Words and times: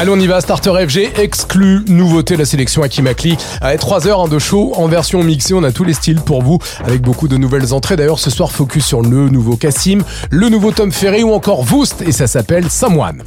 Allez, 0.00 0.10
on 0.10 0.18
y 0.18 0.26
va, 0.26 0.40
Starter 0.40 0.72
FG, 0.88 1.20
exclu, 1.20 1.80
nouveauté, 1.86 2.38
la 2.38 2.46
sélection 2.46 2.82
Akimakli. 2.82 3.36
Allez, 3.60 3.76
3 3.76 4.06
heures 4.06 4.28
de 4.30 4.38
show 4.38 4.72
en 4.76 4.88
version 4.88 5.22
mixée, 5.22 5.52
on 5.52 5.62
a 5.62 5.72
tous 5.72 5.84
les 5.84 5.92
styles 5.92 6.22
pour 6.22 6.42
vous, 6.42 6.58
avec 6.82 7.02
beaucoup 7.02 7.28
de 7.28 7.36
nouvelles 7.36 7.74
entrées. 7.74 7.96
D'ailleurs, 7.96 8.18
ce 8.18 8.30
soir, 8.30 8.50
focus 8.50 8.86
sur 8.86 9.02
le 9.02 9.28
nouveau 9.28 9.56
Cassim, 9.56 10.02
le 10.30 10.48
nouveau 10.48 10.72
Tom 10.72 10.90
Ferry 10.90 11.22
ou 11.22 11.34
encore 11.34 11.64
Voost 11.64 12.00
et 12.00 12.12
ça 12.12 12.26
s'appelle 12.26 12.70
Someone. 12.70 13.24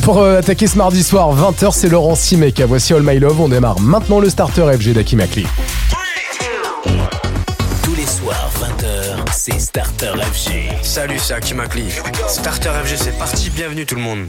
Et 0.00 0.02
pour 0.02 0.22
euh, 0.22 0.38
attaquer 0.38 0.66
ce 0.66 0.78
mardi 0.78 1.02
soir, 1.02 1.36
20h, 1.36 1.72
c'est 1.74 1.90
Laurent 1.90 2.14
Simeka. 2.14 2.62
Ah, 2.62 2.66
voici 2.66 2.94
All 2.94 3.02
My 3.02 3.18
Love. 3.18 3.38
On 3.38 3.50
démarre 3.50 3.78
maintenant 3.80 4.18
le 4.18 4.30
starter 4.30 4.62
FG 4.62 4.94
d'Akimakli. 4.94 5.46
Tous 7.82 7.94
les 7.94 8.06
soirs, 8.06 8.50
20h, 8.60 9.30
c'est 9.30 9.60
Starter 9.60 10.12
FG. 10.32 10.52
Salut, 10.80 11.18
c'est 11.18 11.34
Akimakli. 11.34 11.84
Starter 12.28 12.70
FG, 12.82 12.96
c'est 12.96 13.18
parti. 13.18 13.50
Bienvenue 13.50 13.84
tout 13.84 13.96
le 13.96 14.00
monde. 14.00 14.28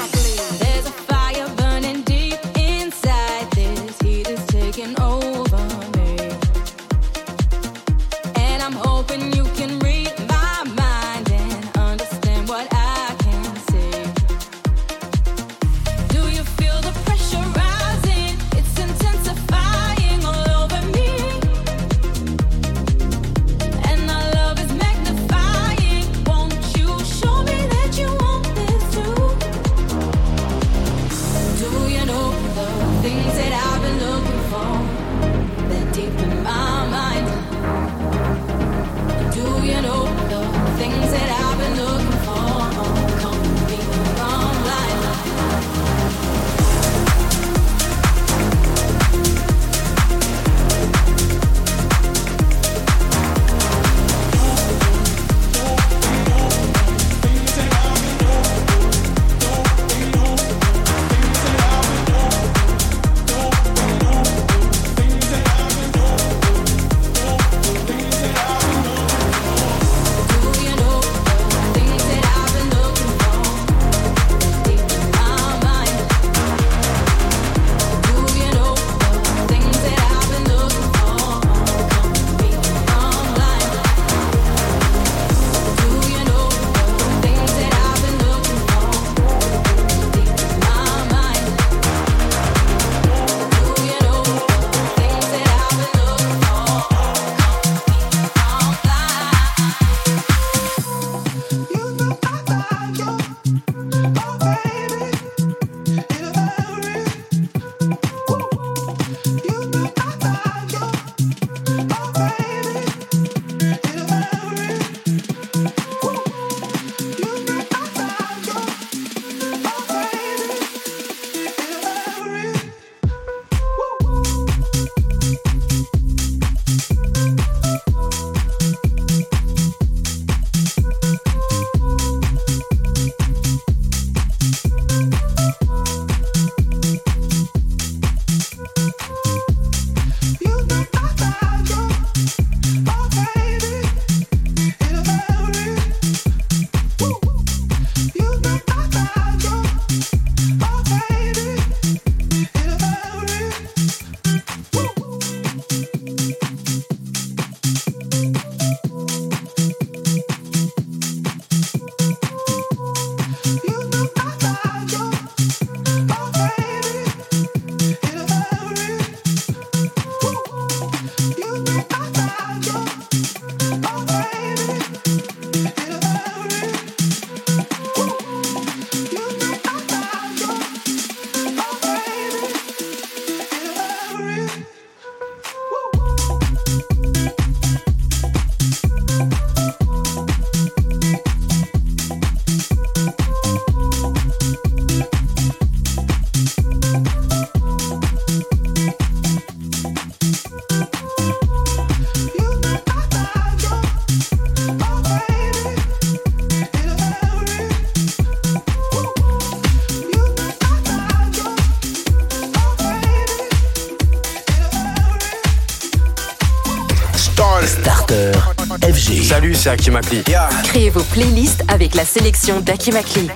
Akimakli. 219.71 220.23
Créez 220.65 220.89
vos 220.89 221.03
playlists 221.13 221.63
avec 221.69 221.95
la 221.95 222.03
sélection 222.03 222.59
d'Akimakli. 222.59 223.29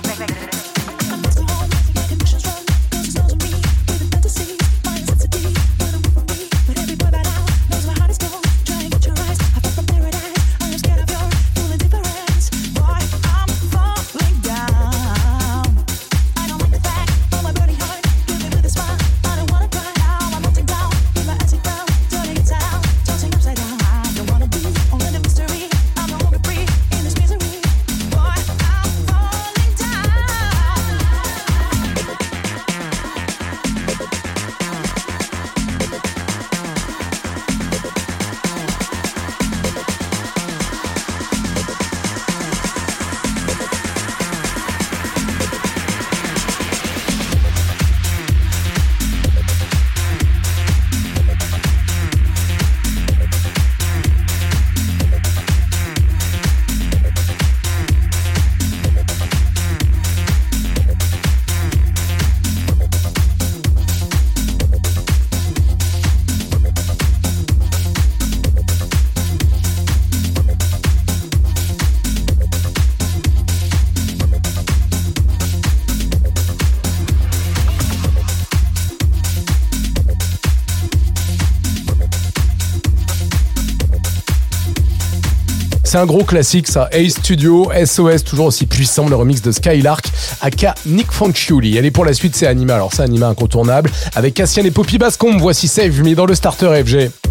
C'est 85.86 85.98
un 85.98 86.04
gros 86.04 86.24
classique, 86.24 86.66
ça. 86.66 86.88
Ace 86.90 87.12
Studio, 87.12 87.70
SOS, 87.72 88.24
toujours 88.24 88.46
aussi 88.46 88.66
puissant, 88.66 89.08
le 89.08 89.14
remix 89.14 89.40
de 89.40 89.52
Skylark, 89.52 90.10
aka 90.40 90.74
Nick 90.84 91.12
Fanciulli. 91.12 91.78
Allez, 91.78 91.92
pour 91.92 92.04
la 92.04 92.12
suite, 92.12 92.34
c'est 92.34 92.48
Anima. 92.48 92.74
Alors, 92.74 92.92
c'est 92.92 93.02
Anima 93.02 93.28
incontournable. 93.28 93.88
Avec 94.16 94.34
Cassian 94.34 94.64
et 94.64 94.72
Poppy 94.72 94.98
Bascombe, 94.98 95.38
voici 95.38 95.68
Save 95.68 96.02
Me 96.02 96.16
dans 96.16 96.26
le 96.26 96.34
starter 96.34 96.82
FG. 96.84 97.25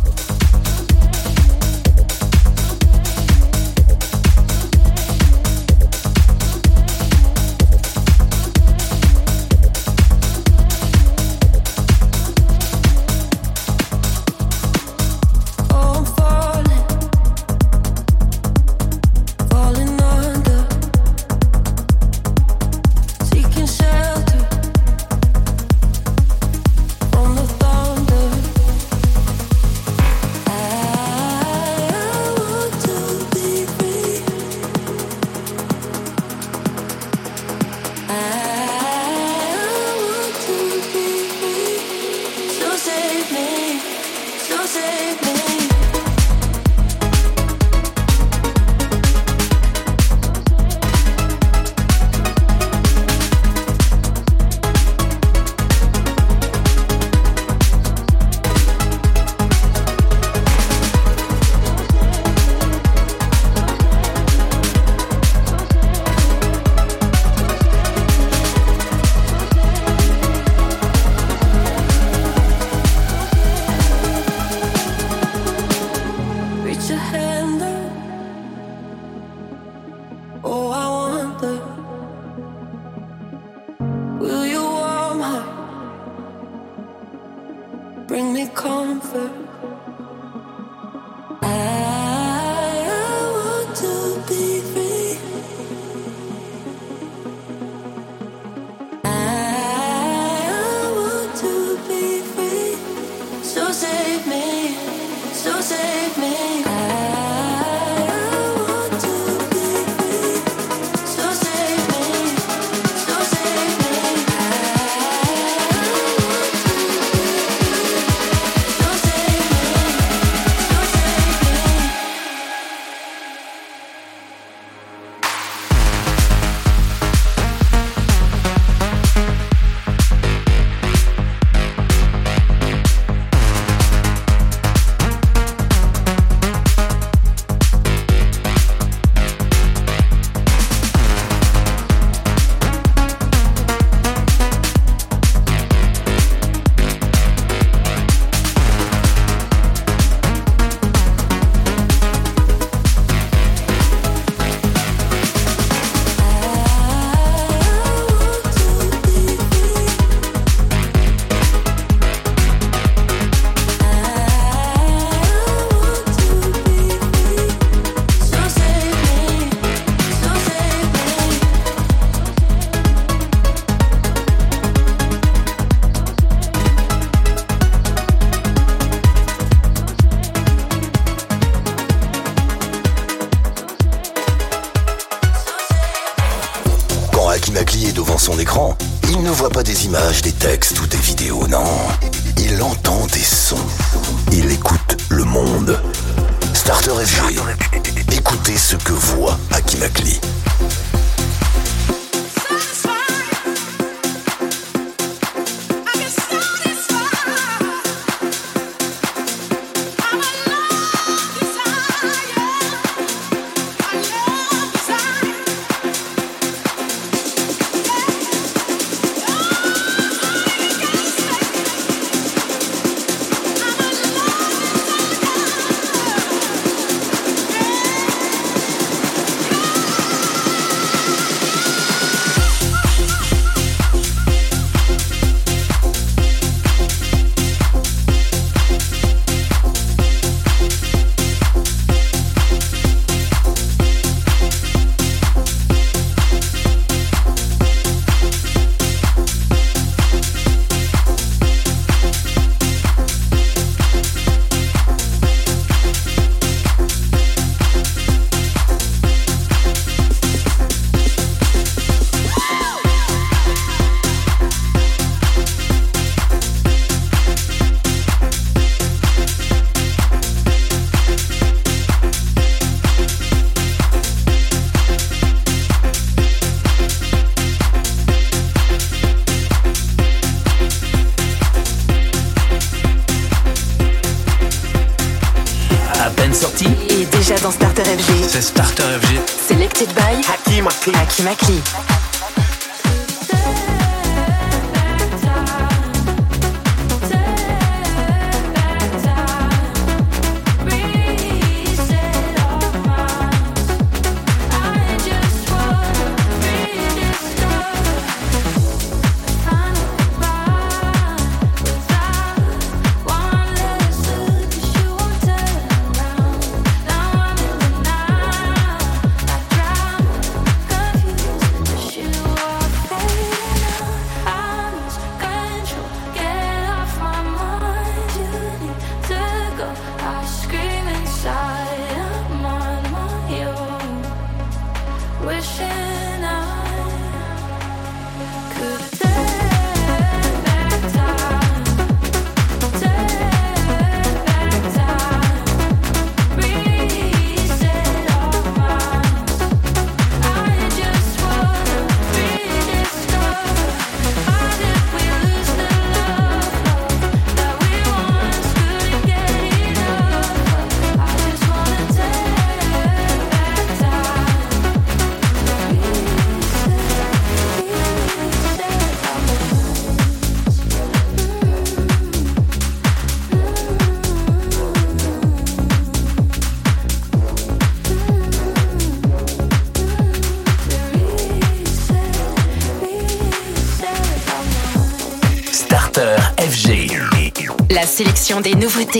des 388.42 388.56
nouveautés 388.56 389.00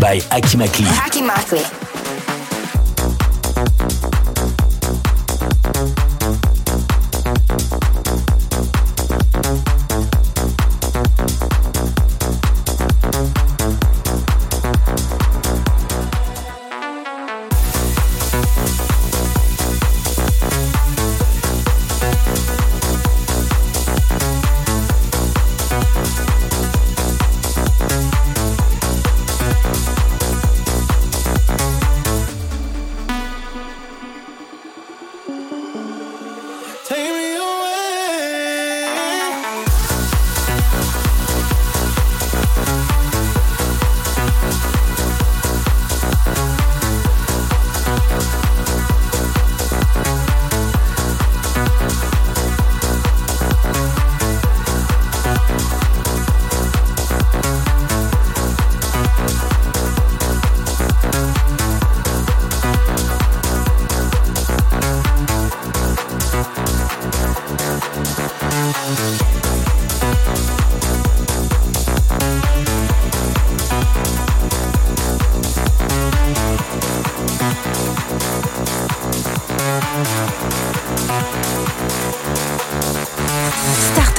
by 0.00 0.22
Akimakli. 0.30 0.84
Akimakli. 1.06 1.85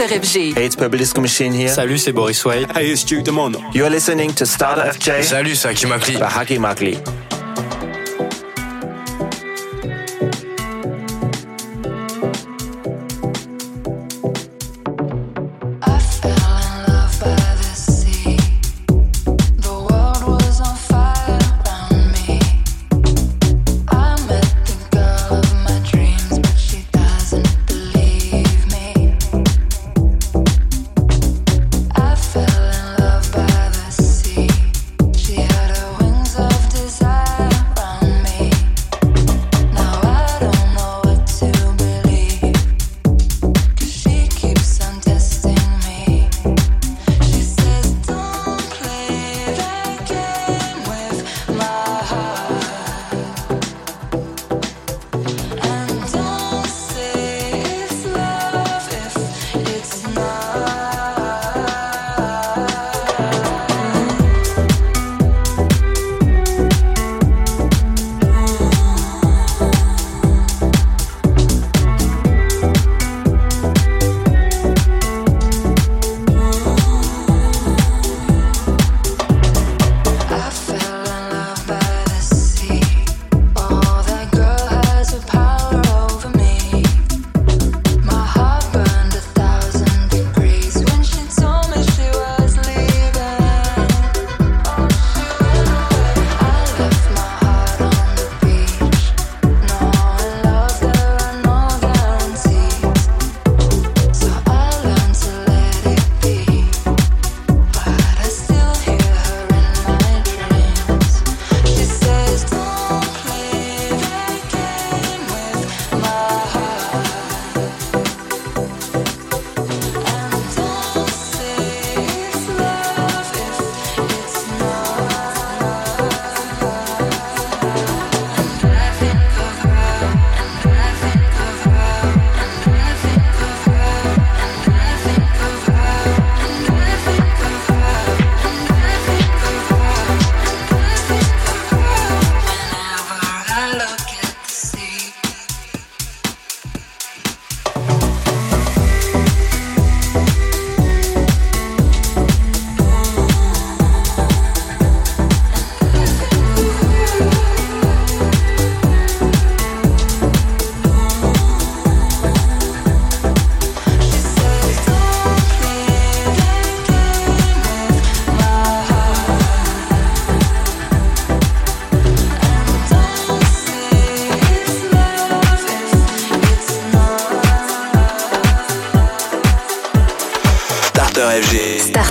FG. 0.09 0.55
Hey, 0.55 0.65
it's 0.65 0.75
Publisco 0.75 1.21
Machine 1.21 1.53
here. 1.53 1.69
Salut, 1.69 1.97
c'est 1.97 2.13
Boris 2.13 2.43
Wade. 2.45 2.71
Hey, 2.75 2.91
it's 2.91 3.03
Duke 3.03 3.23
Demon. 3.23 3.53
You're 3.73 3.89
listening 3.89 4.33
to 4.35 4.45
Starter 4.45 4.91
FJ. 4.91 5.23
Salut, 5.23 5.55
c'est 5.55 5.69
Hakim 5.69 5.91
Akli. 5.91 6.17
Makli. 6.59 7.16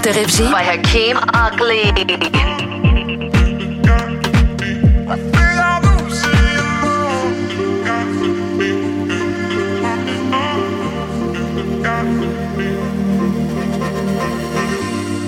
FG. 0.07 0.13
Starter 0.13 0.21
FG. 0.21 0.53
by 0.53 0.63
Hakeem 0.63 1.17
Ugly. 1.35 1.91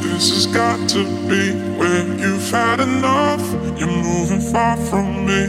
This 0.02 0.30
has 0.30 0.46
got 0.46 0.88
to 0.90 1.04
be 1.28 1.54
where 1.76 2.06
you've 2.16 2.50
had 2.50 2.80
enough. 2.80 3.42
You're 3.80 3.88
moving 3.88 4.40
far 4.40 4.76
from 4.76 5.26
me. 5.26 5.42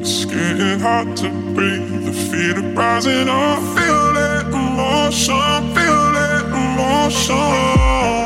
It's 0.00 0.24
getting 0.24 0.80
hard 0.80 1.16
to 1.18 1.28
breathe. 1.54 2.06
The 2.06 2.12
feet 2.12 2.58
are 2.58 2.72
rising 2.72 3.28
up. 3.28 3.58
Feel 3.76 4.12
that 4.14 4.46
emotion. 4.46 5.74
Feel 5.74 5.94
that 5.94 6.05
emotion. 6.78 8.25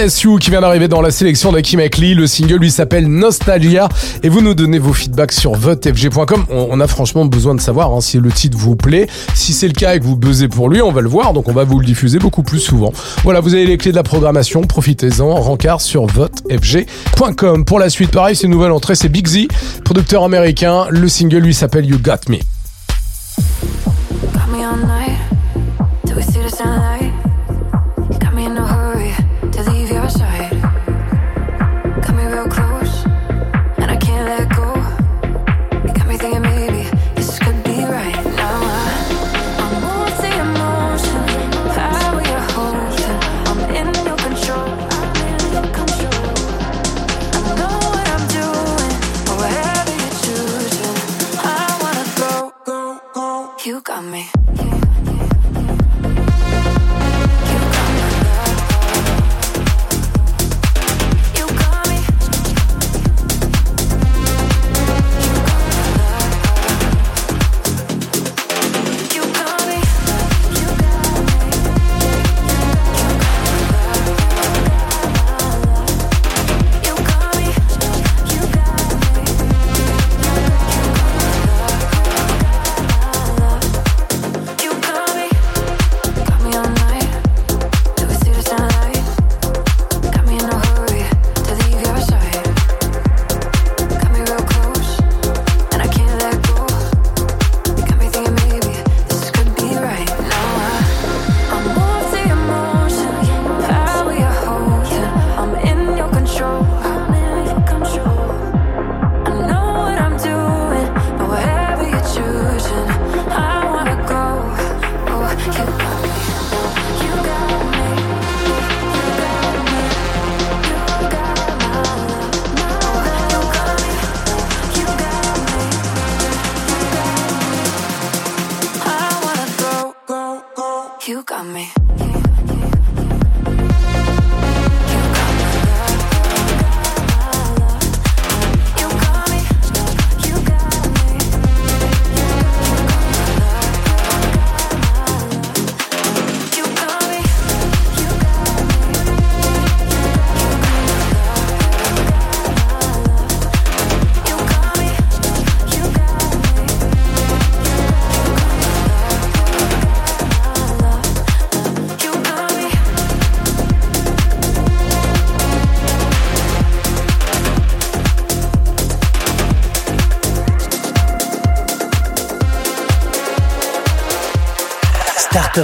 Bless 0.00 0.26
qui 0.40 0.48
vient 0.48 0.62
d'arriver 0.62 0.88
dans 0.88 1.02
la 1.02 1.10
sélection 1.10 1.52
d'Aki 1.52 1.76
Lee. 1.76 2.14
Le 2.14 2.26
single 2.26 2.56
lui 2.56 2.70
s'appelle 2.70 3.06
Nostalgia 3.06 3.86
et 4.22 4.30
vous 4.30 4.40
nous 4.40 4.54
donnez 4.54 4.78
vos 4.78 4.94
feedbacks 4.94 5.32
sur 5.32 5.52
votefg.com. 5.52 6.46
On, 6.48 6.68
on 6.70 6.80
a 6.80 6.86
franchement 6.86 7.26
besoin 7.26 7.54
de 7.54 7.60
savoir 7.60 7.92
hein, 7.92 8.00
si 8.00 8.16
le 8.16 8.32
titre 8.32 8.56
vous 8.56 8.76
plaît. 8.76 9.08
Si 9.34 9.52
c'est 9.52 9.68
le 9.68 9.74
cas 9.74 9.94
et 9.94 10.00
que 10.00 10.04
vous 10.04 10.16
buzzez 10.16 10.48
pour 10.48 10.70
lui, 10.70 10.80
on 10.80 10.90
va 10.90 11.02
le 11.02 11.08
voir 11.10 11.34
donc 11.34 11.50
on 11.50 11.52
va 11.52 11.64
vous 11.64 11.78
le 11.78 11.84
diffuser 11.84 12.18
beaucoup 12.18 12.42
plus 12.42 12.60
souvent. 12.60 12.94
Voilà, 13.24 13.40
vous 13.40 13.52
avez 13.52 13.66
les 13.66 13.76
clés 13.76 13.90
de 13.90 13.96
la 13.96 14.02
programmation, 14.02 14.62
profitez-en. 14.62 15.34
Rencard 15.34 15.82
sur 15.82 16.06
votefg.com. 16.06 17.66
Pour 17.66 17.78
la 17.78 17.90
suite, 17.90 18.10
pareil, 18.10 18.34
c'est 18.34 18.46
une 18.46 18.52
nouvelle 18.52 18.72
entrée, 18.72 18.94
c'est 18.94 19.10
Big 19.10 19.28
Z, 19.28 19.48
producteur 19.84 20.24
américain. 20.24 20.86
Le 20.88 21.08
single 21.08 21.40
lui 21.40 21.52
s'appelle 21.52 21.84
You 21.84 21.98
Got 21.98 22.30
Me. 22.30 22.38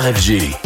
Starter 0.07 0.66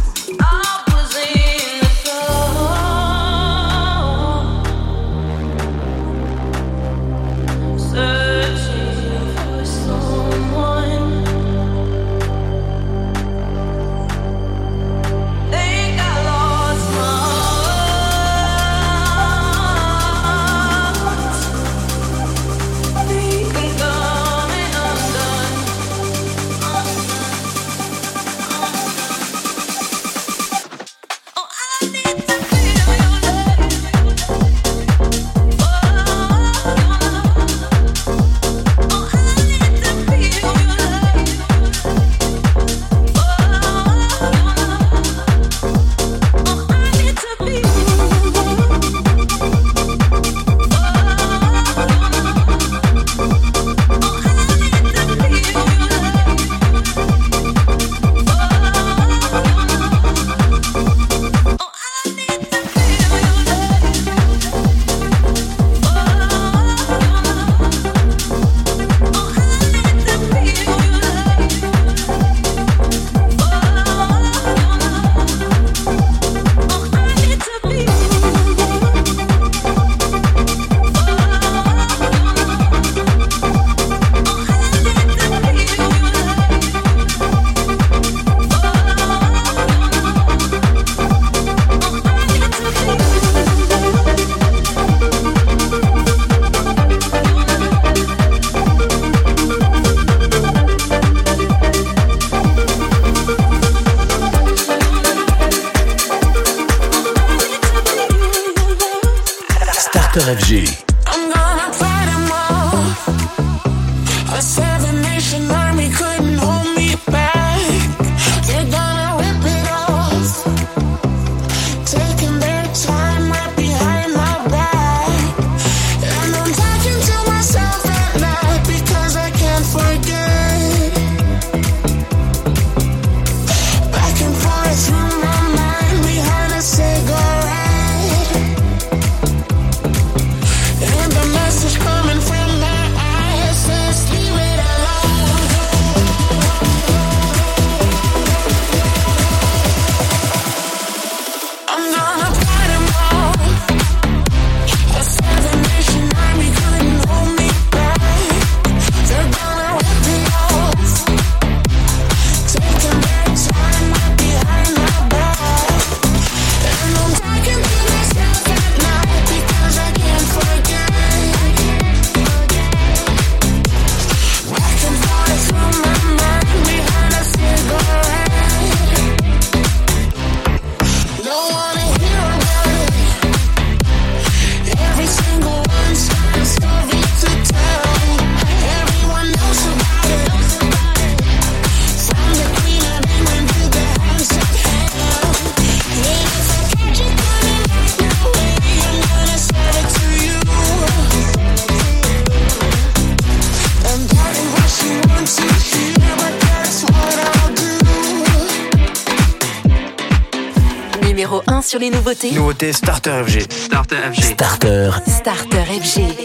nouveauté 212.11 212.31
Nouveauté 212.31 212.73
Starter 212.73 213.23
FG. 213.25 213.41
Starter 213.49 213.97
FG. 214.13 214.21
Starter. 214.21 215.01
Starter 215.07 215.65
FG. 215.81 216.20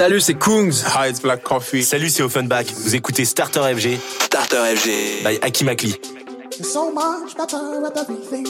Salut, 0.00 0.22
c'est 0.22 0.32
Kungs. 0.32 0.72
Hi, 0.96 1.10
it's 1.10 1.20
Black 1.20 1.42
Coffee. 1.42 1.84
Salut, 1.84 2.08
c'est 2.08 2.22
Offenbach. 2.22 2.64
Vous 2.74 2.94
écoutez 2.94 3.26
Starter 3.26 3.60
FG. 3.60 3.98
Starter 4.24 4.74
FG. 4.74 5.22
By 5.22 5.38
Akimakli. 5.42 5.94
There's 6.56 6.72
so 6.72 6.90
much 6.90 7.36
better 7.36 7.82
with 7.82 7.94
everything. 7.98 8.46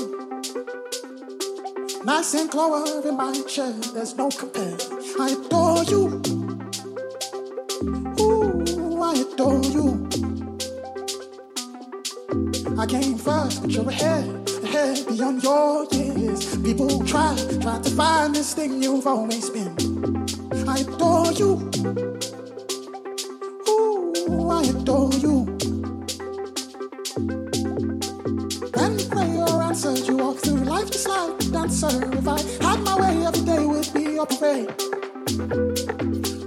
Nice 2.04 2.34
and 2.34 2.48
clover 2.48 3.08
in 3.08 3.16
my 3.16 3.32
chair, 3.48 3.72
there's 3.92 4.16
no 4.16 4.28
compare. 4.28 4.76
I 5.18 5.32
adore 5.32 5.82
you. 5.90 6.22
Ooh, 8.20 9.02
I 9.02 9.14
adore 9.14 9.60
you. 9.64 10.08
I 12.78 12.86
came 12.86 13.18
first, 13.18 13.62
but 13.62 13.72
you're 13.72 13.88
ahead, 13.88 14.48
ahead 14.62 15.04
beyond 15.08 15.42
your 15.42 15.84
years. 15.90 16.56
People 16.58 17.04
try, 17.04 17.34
try 17.60 17.80
to 17.80 17.90
find 17.90 18.36
this 18.36 18.54
thing 18.54 18.80
you've 18.80 19.08
always 19.08 19.50
been. 19.50 19.89
I 20.70 20.78
adore 20.82 21.32
you. 21.32 21.68
Ooh, 23.68 24.50
I 24.50 24.62
adore 24.62 25.12
you. 25.14 25.44
When 28.76 28.98
you 29.00 29.06
pray 29.10 29.36
or 29.40 29.62
answer, 29.64 29.94
you 29.96 30.16
walk 30.18 30.36
through 30.36 30.58
life 30.58 30.88
just 30.92 31.08
like 31.08 31.42
a 31.42 31.44
dancer. 31.50 31.90
If 32.12 32.28
I 32.28 32.40
had 32.64 32.84
my 32.84 33.00
way, 33.00 33.26
every 33.26 33.44
day 33.44 33.66
would 33.66 33.92
be 33.92 34.18
a 34.18 34.24
parade. 34.24 34.70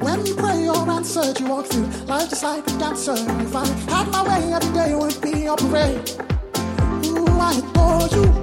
When 0.02 0.26
you 0.26 0.36
pray 0.36 0.70
or 0.70 0.90
answer, 0.90 1.34
you 1.38 1.50
walk 1.50 1.66
through 1.66 1.88
life 2.06 2.30
just 2.30 2.44
like 2.44 2.66
a 2.66 2.78
dancer. 2.80 3.16
If 3.18 3.54
I 3.54 3.66
had 3.92 4.08
my 4.08 4.24
way, 4.24 4.54
every 4.54 4.74
day 4.74 4.96
would 4.96 5.22
be 5.22 5.48
a 5.48 5.56
parade. 5.58 6.00
Ooh, 7.08 7.28
I 7.28 7.60
adore 7.60 8.08
you. 8.18 8.43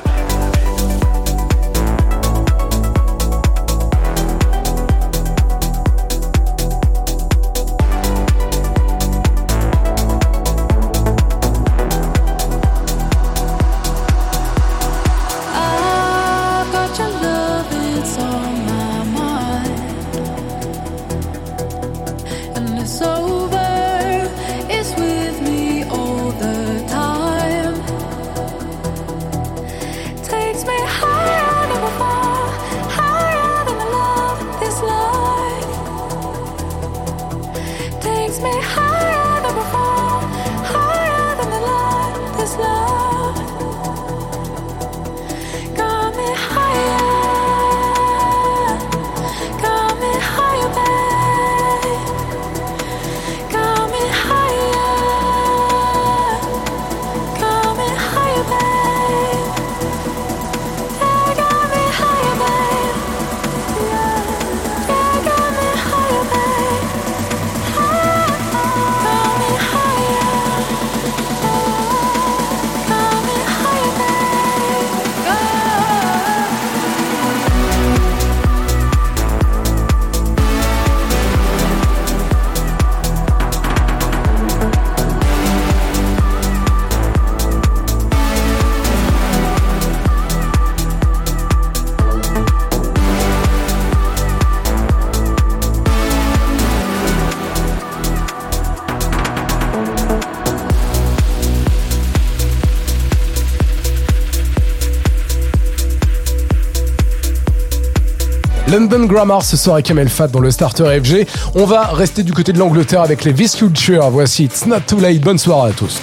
London 108.71 109.05
Grammar 109.05 109.43
ce 109.43 109.57
soir 109.57 109.73
avec 109.75 109.87
Kamel 109.87 110.07
Fat 110.07 110.29
dans 110.29 110.39
le 110.39 110.49
starter 110.49 111.01
FG. 111.03 111.27
On 111.55 111.65
va 111.65 111.87
rester 111.87 112.23
du 112.23 112.31
côté 112.31 112.53
de 112.53 112.57
l'Angleterre 112.57 113.01
avec 113.01 113.25
les 113.25 113.33
This 113.33 113.57
Future. 113.57 114.09
Voici 114.09 114.45
It's 114.45 114.65
Not 114.65 114.79
Too 114.87 115.01
Late. 115.01 115.19
Bonne 115.19 115.37
soirée 115.37 115.71
à 115.71 115.73
tous. 115.73 115.99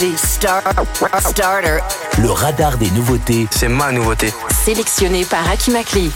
FG. 0.00 0.16
Star- 0.16 0.62
starter. 1.20 1.78
le 2.18 2.30
radar 2.30 2.78
des 2.78 2.90
nouveautés 2.92 3.46
C'est 3.50 3.68
ma 3.68 3.92
nouveauté. 3.92 4.32
Sélectionné 4.64 5.24
par 5.24 5.48
Hakim 5.50 5.76
Akli. 5.76 6.10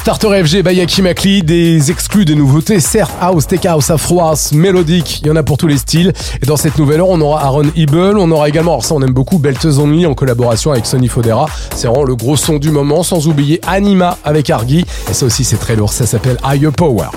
Starter 0.00 0.42
FG 0.42 0.62
by 0.62 0.74
Yaki 0.76 1.02
Makli, 1.02 1.42
des 1.42 1.90
exclus, 1.90 2.24
des 2.24 2.34
nouveautés, 2.34 2.80
surf 2.80 3.10
house, 3.20 3.46
tech 3.46 3.66
house, 3.66 3.90
afro 3.90 4.22
house, 4.22 4.50
mélodique, 4.52 5.20
il 5.20 5.26
y 5.26 5.30
en 5.30 5.36
a 5.36 5.42
pour 5.42 5.58
tous 5.58 5.66
les 5.66 5.76
styles. 5.76 6.14
Et 6.42 6.46
dans 6.46 6.56
cette 6.56 6.78
nouvelle 6.78 7.00
heure, 7.00 7.10
on 7.10 7.20
aura 7.20 7.44
Aaron 7.44 7.66
Ebel, 7.76 8.16
on 8.16 8.30
aura 8.30 8.48
également, 8.48 8.72
alors 8.72 8.84
ça 8.84 8.94
on 8.94 9.02
aime 9.02 9.12
beaucoup, 9.12 9.38
Belt 9.38 9.62
Only 9.62 10.06
en 10.06 10.14
collaboration 10.14 10.72
avec 10.72 10.86
Sony 10.86 11.08
Fodera, 11.08 11.50
c'est 11.76 11.86
vraiment 11.86 12.04
le 12.04 12.16
gros 12.16 12.36
son 12.36 12.56
du 12.56 12.70
moment, 12.70 13.02
sans 13.02 13.28
oublier 13.28 13.60
Anima 13.66 14.16
avec 14.24 14.48
Argy, 14.48 14.86
et 15.10 15.12
ça 15.12 15.26
aussi 15.26 15.44
c'est 15.44 15.58
très 15.58 15.76
lourd, 15.76 15.92
ça 15.92 16.06
s'appelle 16.06 16.38
Higher 16.44 16.70
Power. 16.74 17.08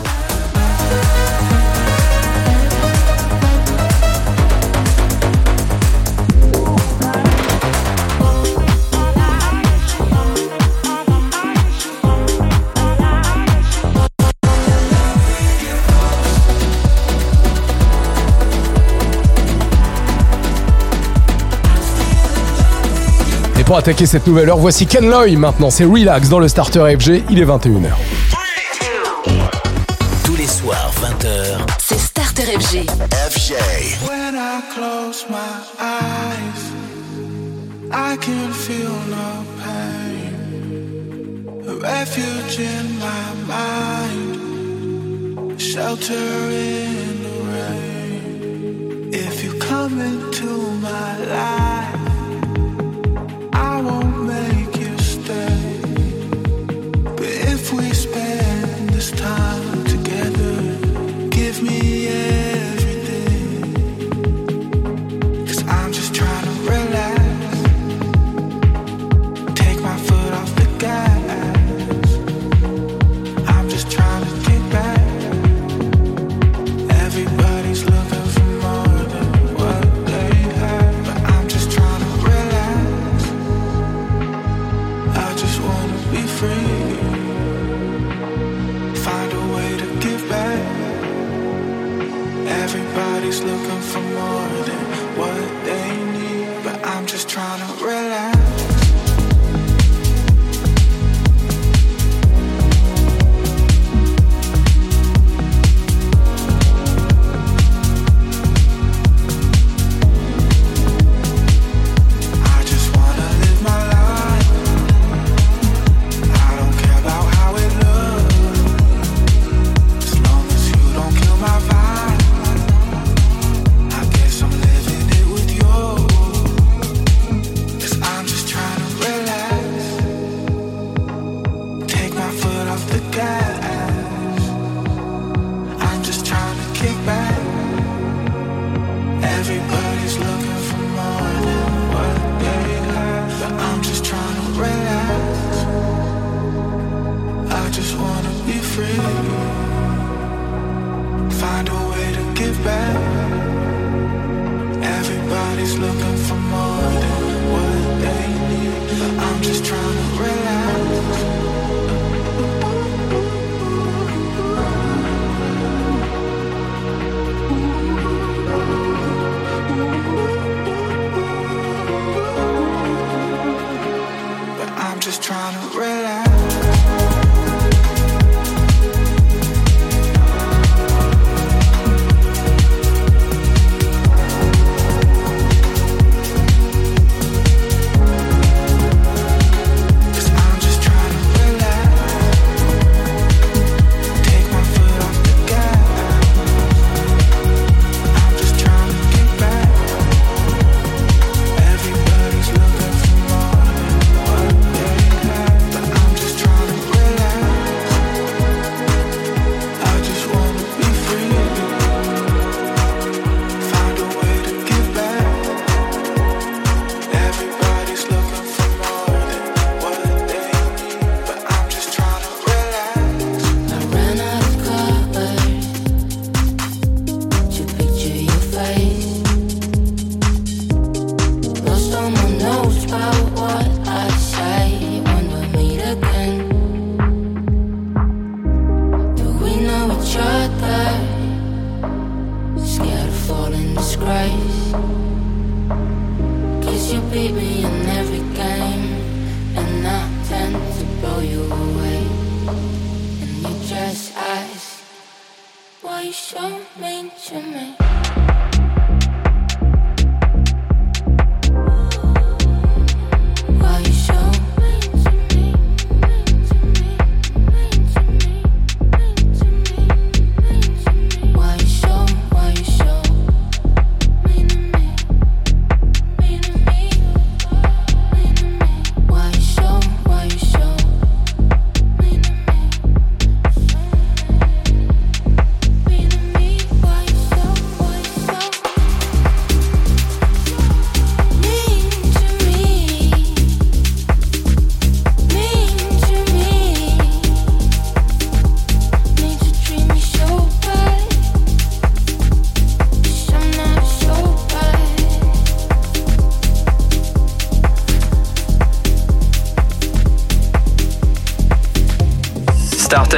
Pour 23.74 23.80
attaquer 23.80 24.06
cette 24.06 24.28
nouvelle 24.28 24.50
heure, 24.50 24.60
voici 24.60 24.86
Ken 24.86 25.10
Loy 25.10 25.36
maintenant. 25.36 25.72
C'est 25.72 25.84
Relax 25.84 26.30
dans 26.30 26.38
le 26.38 26.48
Starter 26.48 26.96
FG. 26.96 27.24
Il 27.32 27.40
est 27.40 27.44
21h. 27.44 27.90
Tous 30.24 30.36
les 30.36 30.46
soirs, 30.46 30.92
20h. 31.02 31.58
C'est 31.80 31.98
Starter 31.98 32.44
FG. 32.44 32.86
FG. 33.32 33.56
When 34.08 34.36
I 34.36 34.62
close 34.76 35.26
my 35.28 35.40
eyes, 35.82 36.72
I 37.92 38.16
can 38.18 38.52
feel 38.52 38.92
no 39.10 39.44
pain. 39.64 40.36
A 41.68 41.74
refuge 41.82 42.60
in 42.60 43.00
my 43.00 43.34
mind. 43.48 44.38
Shelter 45.60 46.14
in 46.14 47.24
the 47.24 47.42
rain. 47.50 49.10
If 49.12 49.44
you 49.44 49.52
come 49.58 50.00
into 50.00 50.46
my 50.80 51.18
life. 51.26 51.63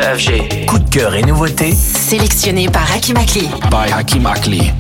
FG. 0.02 0.66
Coup 0.66 0.80
de 0.80 0.90
cœur 0.90 1.16
et 1.16 1.22
nouveautés 1.22 1.74
Sélectionné 1.74 2.68
par 2.68 2.86
Hakim 2.94 3.16
Akli. 3.18 3.48
by 3.70 3.92
Hakim 3.94 4.26
Akli. 4.26 4.72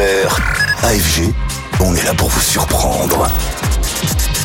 AFG, 0.00 1.32
on 1.80 1.92
est 1.96 2.04
là 2.04 2.14
pour 2.14 2.28
vous 2.28 2.40
surprendre. 2.40 3.26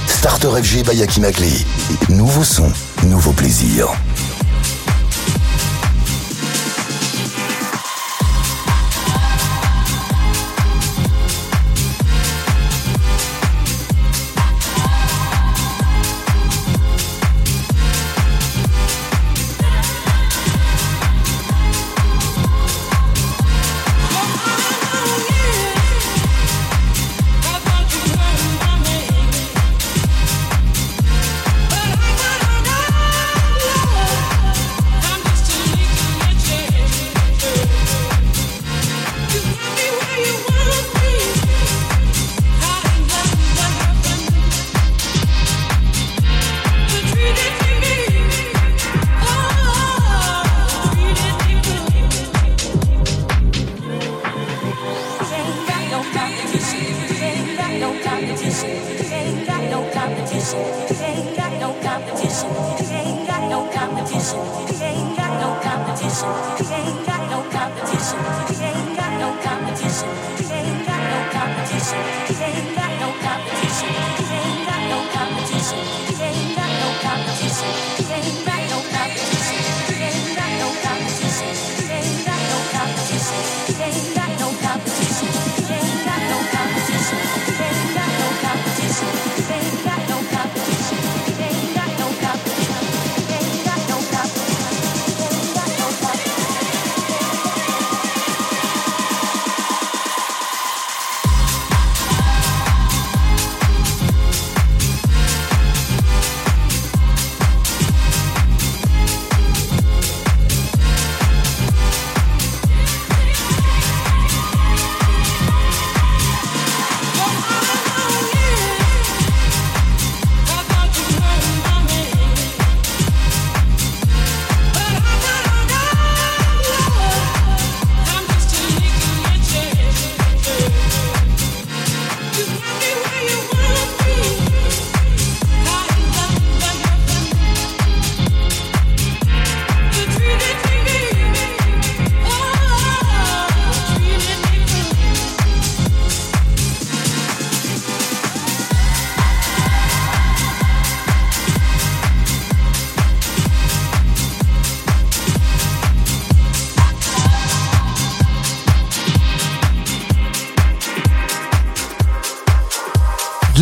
Starter 0.08 0.47
FG 0.47 0.84
by 0.84 1.04
Akli. 1.04 1.64
Nouveau 2.10 2.43
son, 2.43 2.72
nouveau 3.04 3.34
plaisir. 3.34 3.93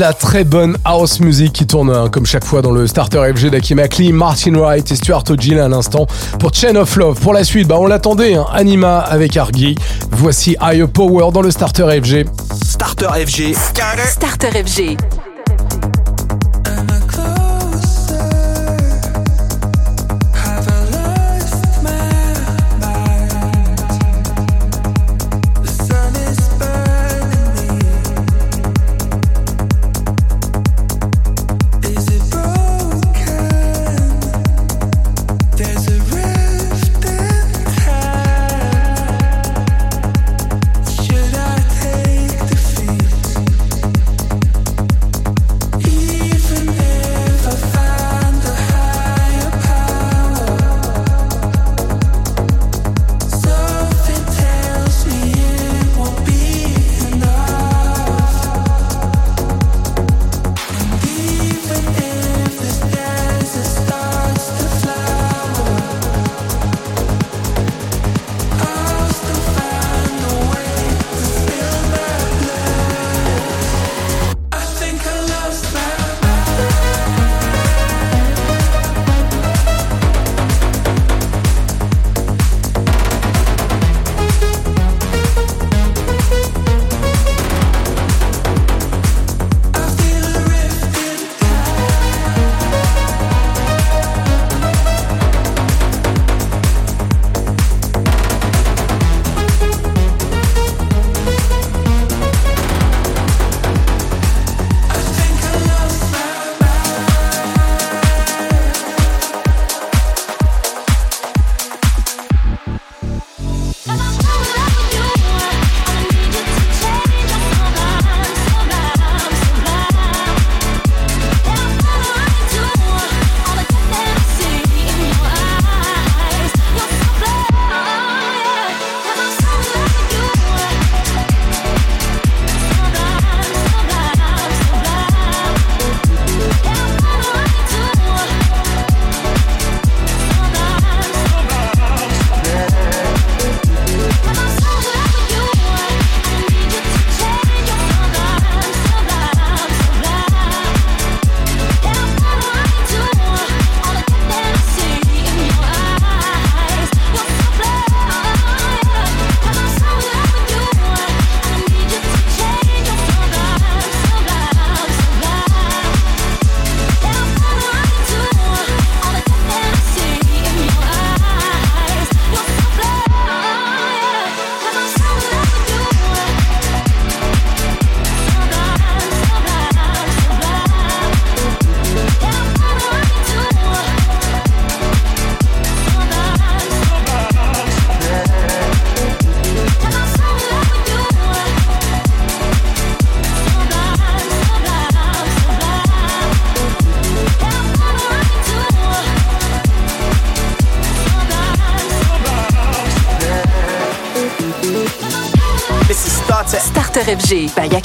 La 0.02 0.14
très 0.14 0.44
bonne 0.44 0.80
house 0.84 1.20
music 1.20 1.54
qui 1.54 1.68
tourne 1.68 1.92
hein, 1.92 2.10
comme 2.12 2.26
chaque 2.26 2.44
fois 2.44 2.64
dans 2.64 2.72
le 2.72 2.88
starter 2.88 3.22
FG 3.36 3.52
d'Aki 3.52 3.76
Makli, 3.76 4.12
Martin 4.12 4.56
Wright 4.56 4.92
et 4.92 4.96
Stuart 4.96 5.24
O'Gill 5.30 5.60
à 5.60 5.68
l'instant 5.68 6.08
pour 6.40 6.52
Chain 6.56 6.76
of 6.76 6.96
Love. 6.96 7.20
Pour 7.20 7.34
la 7.34 7.44
suite, 7.44 7.68
bah 7.68 7.76
on 7.78 7.86
l'attendait, 7.86 8.34
hein, 8.34 8.48
Anima 8.52 8.98
avec 8.98 9.38
Argy. 9.38 9.76
Voici 10.10 10.58
Higher 10.60 10.88
Power 10.88 11.32
dans 11.32 11.44
le 11.44 11.52
starter 11.52 12.02
FG. 12.02 12.26
Starter 12.64 13.10
FG. 13.28 13.54
Starter 13.54 14.64
FG. 14.64 14.98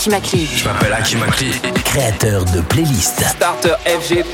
Je 0.09 0.65
m'appelle 0.65 0.93
Hakim 0.93 1.21
Akli, 1.25 1.51
créateur 1.85 2.45
de 2.45 2.61
playlist. 2.61 3.25
Starter 3.27 3.75
FG. 3.85 4.25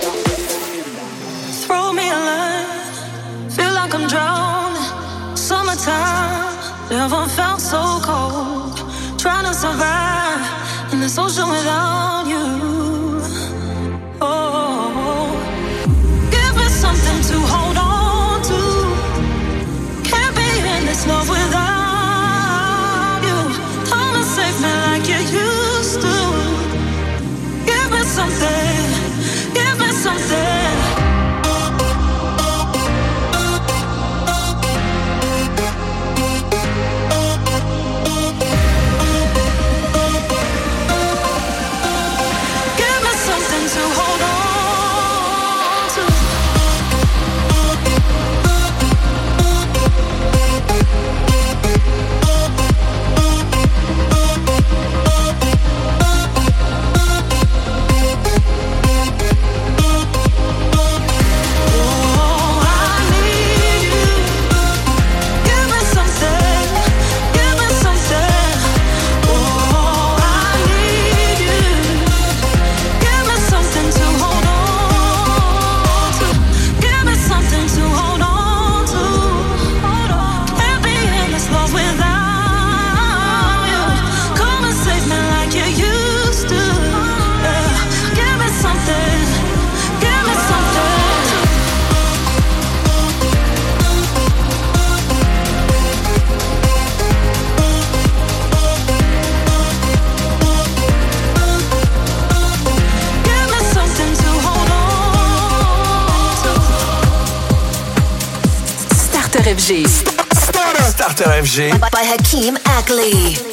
by, 111.52 111.70
by 111.92 112.02
Hakeem 112.02 112.56
Ackley. 112.64 113.51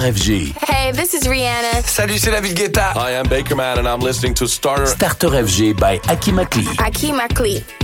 FG. 0.00 0.54
Hey, 0.62 0.92
this 0.92 1.14
is 1.14 1.26
Rihanna. 1.26 1.82
Salut, 1.84 2.18
c'est 2.18 2.30
David 2.30 2.56
Guetta. 2.56 2.92
I'm 2.96 3.26
Bakerman 3.26 3.78
and 3.78 3.88
I'm 3.88 4.00
listening 4.00 4.34
to 4.34 4.46
Starter 4.46 4.86
Starter 4.86 5.30
FG 5.30 5.78
by 5.78 5.98
Aki 6.08 6.32
Makli. 6.32 6.66
Aki 6.78 7.12
Makli. 7.12 7.75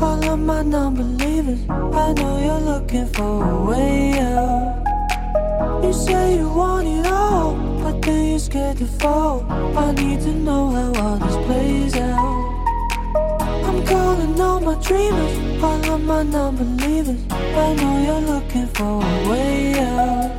All 0.00 0.24
of 0.24 0.38
my 0.38 0.62
non-believers, 0.62 1.60
I 1.68 2.12
know 2.12 2.38
you're 2.38 2.60
looking 2.60 3.06
for 3.06 3.50
a 3.50 3.64
way 3.64 4.12
out. 4.18 4.84
You 5.82 5.92
say 5.92 6.36
you 6.36 6.48
want 6.48 6.86
it 6.86 7.06
all, 7.06 7.54
but 7.82 8.00
then 8.02 8.30
you're 8.30 8.38
scared 8.38 8.76
to 8.78 8.86
fall. 8.86 9.44
I 9.50 9.92
need 9.92 10.20
to 10.20 10.32
know 10.32 10.70
how 10.70 11.02
all 11.02 11.18
this 11.18 11.36
plays 11.46 11.96
out. 11.96 12.58
I'm 13.66 13.84
calling 13.86 14.40
all 14.40 14.60
my 14.60 14.76
dreamers, 14.80 15.62
all 15.62 15.94
of 15.94 16.00
my 16.04 16.22
non-believers. 16.22 17.20
I 17.30 17.74
know 17.74 17.94
you're 18.06 18.34
looking 18.34 18.66
for 18.68 19.02
a 19.02 19.28
way 19.28 19.74
out. 19.80 20.30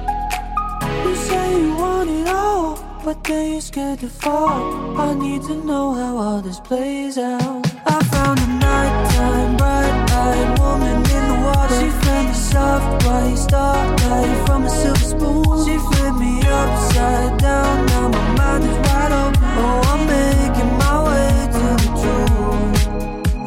You 1.06 1.16
say 1.16 1.62
you 1.62 1.76
want 1.76 2.10
it 2.10 2.28
all, 2.28 2.78
but 3.04 3.24
then 3.26 3.52
you're 3.52 3.62
scared 3.62 4.00
to 4.00 4.08
fall. 4.08 4.98
I 4.98 5.14
need 5.16 5.42
to 5.44 5.56
know 5.66 5.94
how 5.94 6.18
all 6.18 6.42
this 6.42 6.60
plays 6.62 7.18
out. 7.18 7.68
I 7.86 8.04
found 8.06 8.40
a 8.40 8.48
night 8.48 8.99
shine 9.20 9.58
bright 9.58 10.12
eyed 10.12 10.60
woman 10.60 10.98
in 11.16 11.24
the 11.32 11.38
water. 11.46 11.80
She 11.80 11.90
found 12.04 12.28
the 12.30 12.34
soft 12.34 13.06
white 13.06 13.38
starlight 13.46 14.36
from 14.46 14.66
a 14.66 14.70
silver 14.70 15.08
spoon. 15.14 15.58
She 15.66 15.76
flipped 15.88 16.20
me 16.24 16.34
upside 16.60 17.38
down. 17.40 17.86
Now 17.88 18.08
my 18.16 18.26
mind 18.40 18.64
is 18.70 18.78
wide 18.86 19.14
open. 19.22 19.44
Oh, 19.64 19.92
I'm 19.92 20.02
making 20.16 20.72
my 20.84 20.96
way 21.08 21.32
to 21.58 21.66
the 21.82 21.90
truth. 22.02 22.82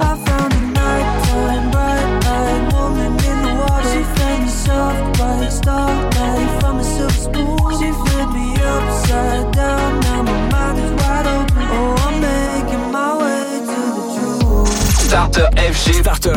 I 0.09 0.11
found 0.27 0.51
a 0.61 0.63
nighttime 0.81 1.67
bright 1.75 2.11
eyed 2.37 2.65
woman 2.75 3.13
in 3.31 3.39
the 3.47 3.53
water. 3.61 3.91
She 3.93 4.03
found 4.17 4.43
the 4.49 4.55
soft 4.65 5.21
white 5.21 5.53
starlight 5.61 6.49
from 6.61 6.75
a 6.85 6.87
silver 6.95 7.21
spoon. 7.27 7.59
She 7.79 7.89
flipped 8.03 8.33
me 8.39 8.49
upside 8.75 9.52
Starter 15.13 15.51
FG. 15.57 15.93
Starter 15.93 16.33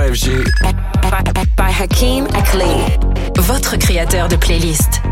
By 1.55 1.71
Hakim 1.71 2.27
Akli. 2.35 2.75
Votre 3.37 3.77
créateur 3.77 4.27
de 4.27 4.35
playlist. 4.35 5.04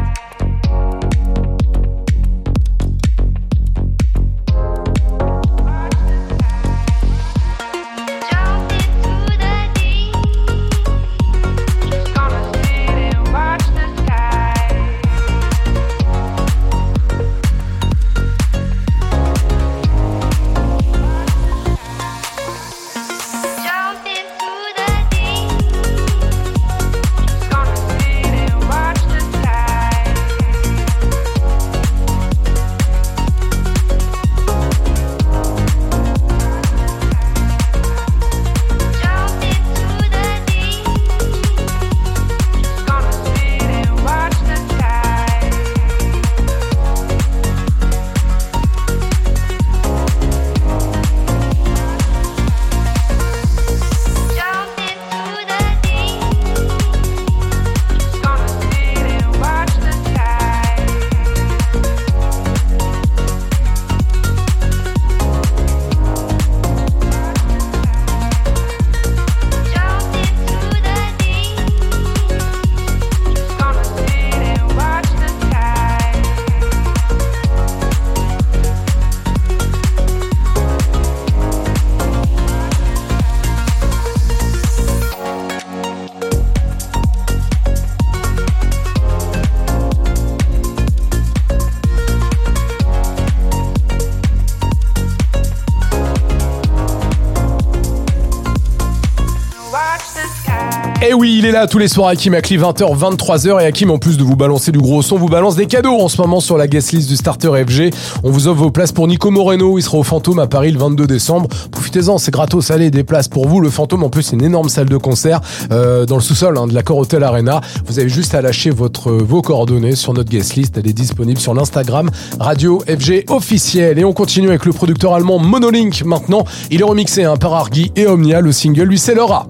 Là 101.54 101.68
tous 101.68 101.78
les 101.78 101.88
soirs, 101.88 102.10
Hakim 102.10 102.34
Akli, 102.34 102.58
20h, 102.58 102.98
23h. 102.98 103.62
Et 103.62 103.66
Hakim, 103.66 103.92
en 103.92 104.00
plus 104.00 104.18
de 104.18 104.24
vous 104.24 104.36
balancer 104.36 104.72
du 104.72 104.80
gros 104.80 105.04
son, 105.04 105.18
vous 105.18 105.28
balance 105.28 105.56
des 105.56 105.68
cadeaux 105.68 106.00
en 106.00 106.08
ce 106.08 106.20
moment 106.20 106.40
sur 106.40 106.58
la 106.58 106.68
guest 106.68 106.94
list 106.94 107.08
du 107.08 107.16
Starter 107.16 107.50
FG. 107.50 107.94
On 108.24 108.32
vous 108.32 108.48
offre 108.48 108.60
vos 108.60 108.72
places 108.72 108.92
pour 108.92 109.08
Nico 109.08 109.30
Moreno. 109.30 109.78
Il 109.78 109.84
sera 109.84 110.00
au 110.00 110.04
Fantôme 110.04 110.40
à 110.40 110.48
Paris 110.48 110.72
le 110.72 110.80
22 110.80 111.06
décembre. 111.06 111.48
Profitez-en, 111.70 112.18
c'est 112.18 112.32
gratos. 112.32 112.72
Allez, 112.72 112.90
des 112.90 113.04
places 113.04 113.28
pour 113.28 113.48
vous. 113.48 113.62
Le 113.62 113.70
Fantôme, 113.70 114.04
en 114.04 114.10
plus, 114.10 114.24
c'est 114.24 114.36
une 114.36 114.44
énorme 114.44 114.68
salle 114.68 114.90
de 114.90 114.98
concert 114.98 115.42
euh, 115.72 116.08
dans 116.08 116.16
le 116.16 116.22
sous-sol 116.22 116.58
hein, 116.58 116.66
de 116.66 116.74
l'accord 116.74 116.98
Hotel 116.98 117.24
Arena. 117.24 117.62
Vous 117.86 118.00
avez 118.00 118.10
juste 118.10 118.34
à 118.34 118.42
lâcher 118.42 118.72
votre, 118.72 119.12
vos 119.12 119.44
coordonnées 119.44 119.96
sur 119.96 120.14
notre 120.14 120.32
guest 120.32 120.56
list. 120.56 120.76
Elle 120.78 120.88
est 120.88 120.94
disponible 120.94 121.40
sur 121.40 121.54
l'Instagram 121.54 122.10
Radio 122.40 122.82
FG 122.88 123.26
officiel. 123.30 124.00
Et 124.00 124.06
on 124.06 124.14
continue 124.14 124.50
avec 124.50 124.66
le 124.66 124.74
producteur 124.74 125.14
allemand 125.14 125.38
Monolink 125.38 126.04
maintenant. 126.04 126.46
Il 126.72 126.82
est 126.82 126.86
remixé 126.86 127.26
hein, 127.26 127.38
par 127.38 127.54
Argy 127.54 127.92
et 127.96 128.08
Omnia. 128.08 128.42
Le 128.42 128.52
single, 128.52 128.84
lui, 128.84 128.98
c'est 128.98 129.14
Laura. 129.14 129.48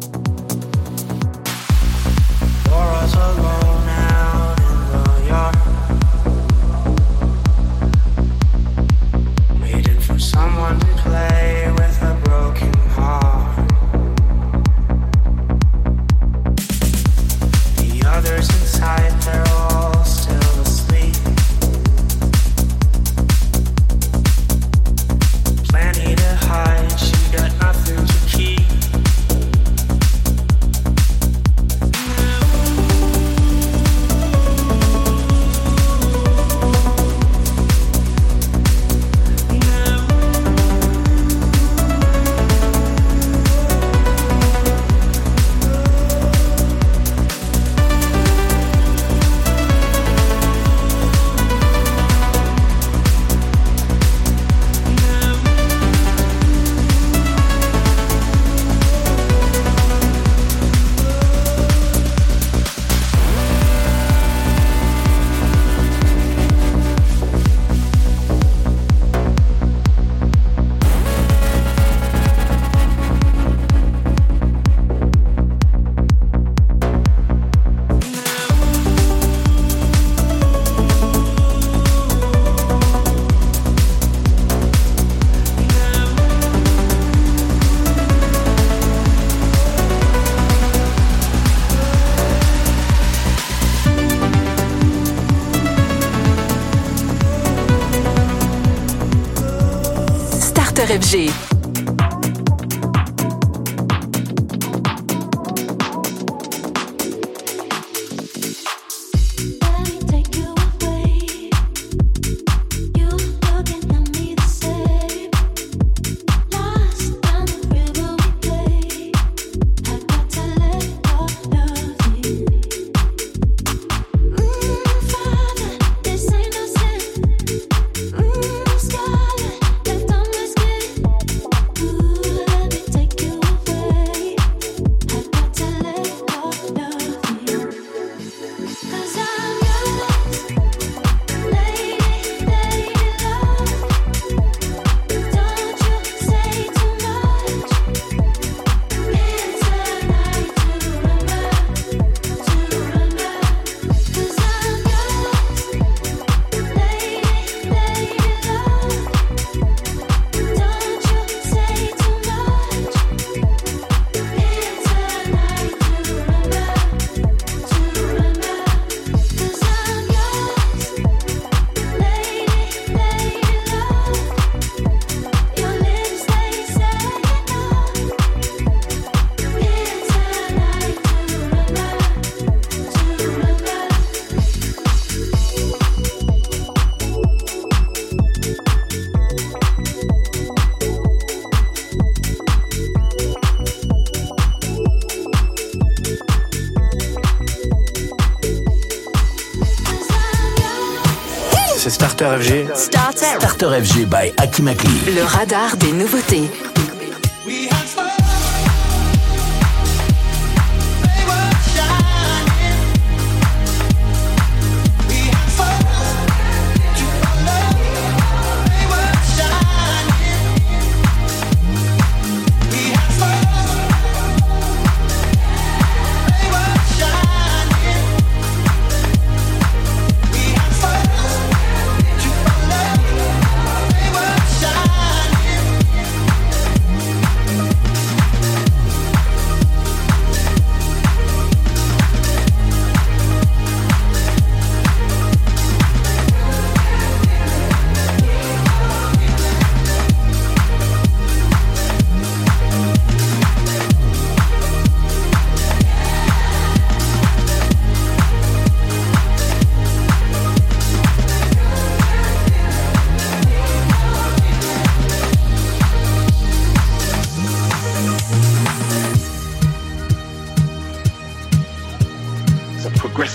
FG. 202.39 202.75
Starter. 202.75 203.37
FG 203.83 204.05
by 204.09 204.33
Hakim 204.39 204.67
Akli. 204.67 204.89
Le 205.15 205.23
radar 205.23 205.77
des 205.77 205.91
nouveautés. 205.91 206.49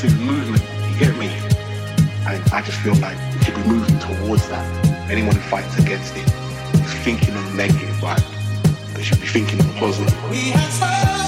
movement. 0.07 0.63
You 0.93 0.99
get 0.99 1.17
me? 1.17 1.27
And 2.27 2.43
I 2.53 2.63
just 2.63 2.79
feel 2.81 2.95
like 2.97 3.19
we 3.35 3.45
should 3.45 3.55
be 3.57 3.63
moving 3.63 3.99
towards 3.99 4.49
that. 4.49 5.11
Anyone 5.11 5.35
who 5.35 5.41
fights 5.41 5.77
against 5.77 6.15
it 6.17 6.23
is 6.75 6.95
thinking 7.03 7.35
of 7.35 7.45
the 7.51 7.55
negative 7.55 8.01
Right? 8.03 8.23
They 8.95 9.03
should 9.03 9.21
be 9.21 9.27
thinking 9.27 9.61
on 9.61 9.67
the 9.67 9.75
positive. 9.75 11.28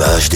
Baş 0.00 0.29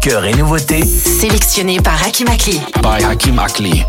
cœur 0.00 0.24
et 0.24 0.34
nouveautés 0.34 0.84
Sélectionné 0.84 1.78
par 1.80 2.02
Hakim 2.02 2.26
Akli. 2.28 2.60
by 2.82 3.02
Hakim 3.02 3.38
Akli. 3.38 3.84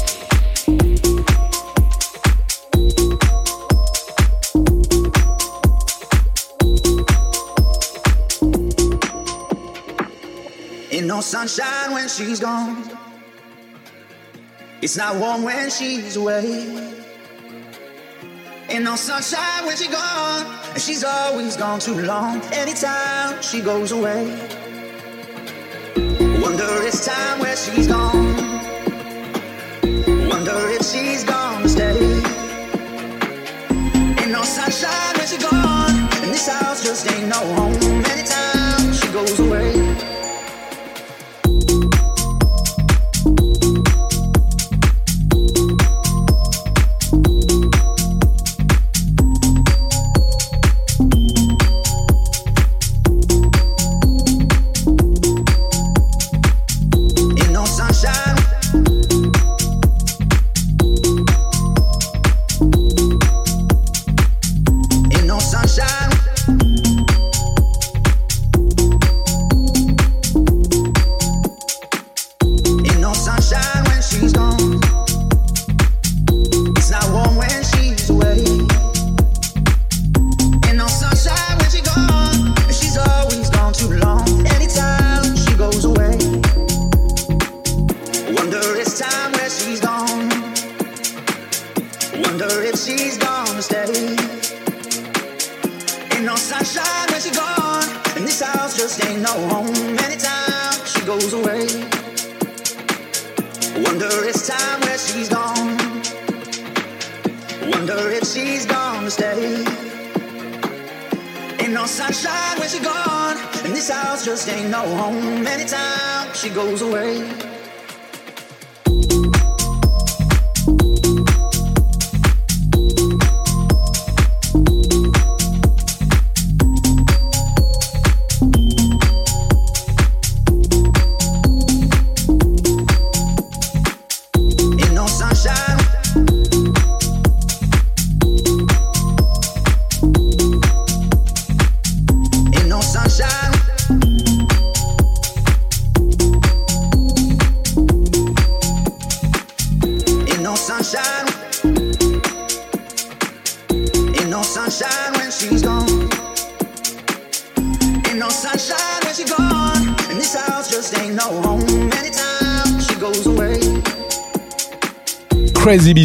Ain't 10.91 11.07
no 11.07 11.21
sunshine 11.21 11.93
when 11.93 12.07
she's 12.07 12.39
gone. 12.39 12.75
It's 14.81 14.97
not 14.97 15.15
warm 15.15 15.43
when 15.43 15.69
she's 15.69 16.17
away. 16.17 16.67
Ain't 18.69 18.83
no 18.83 18.95
sunshine 18.95 19.65
when 19.65 19.77
she's 19.77 19.87
gone. 19.87 20.45
And 20.73 20.81
she's 20.81 21.03
always 21.03 21.55
gone 21.55 21.79
too 21.79 21.99
long. 22.01 22.41
Anytime 22.53 23.41
she 23.41 23.61
goes 23.61 23.91
away. 23.91 24.70
Time 27.01 27.39
where 27.39 27.55
she's 27.55 27.87
gone. 27.87 28.35
Wonder 30.29 30.69
if 30.69 30.85
she's 30.85 31.23
gonna 31.23 31.67
stay. 31.67 31.97
Ain't 34.19 34.31
no 34.31 34.43
sunshine 34.43 35.15
she's 35.21 35.41
gone. 35.41 35.95
And 36.21 36.31
this 36.31 36.47
house 36.47 36.83
just 36.83 37.11
ain't 37.11 37.27
no 37.27 37.39
home. 37.55 37.73
Anytime 38.05 38.93
she 38.93 39.07
goes 39.11 39.39
away. 39.39 39.70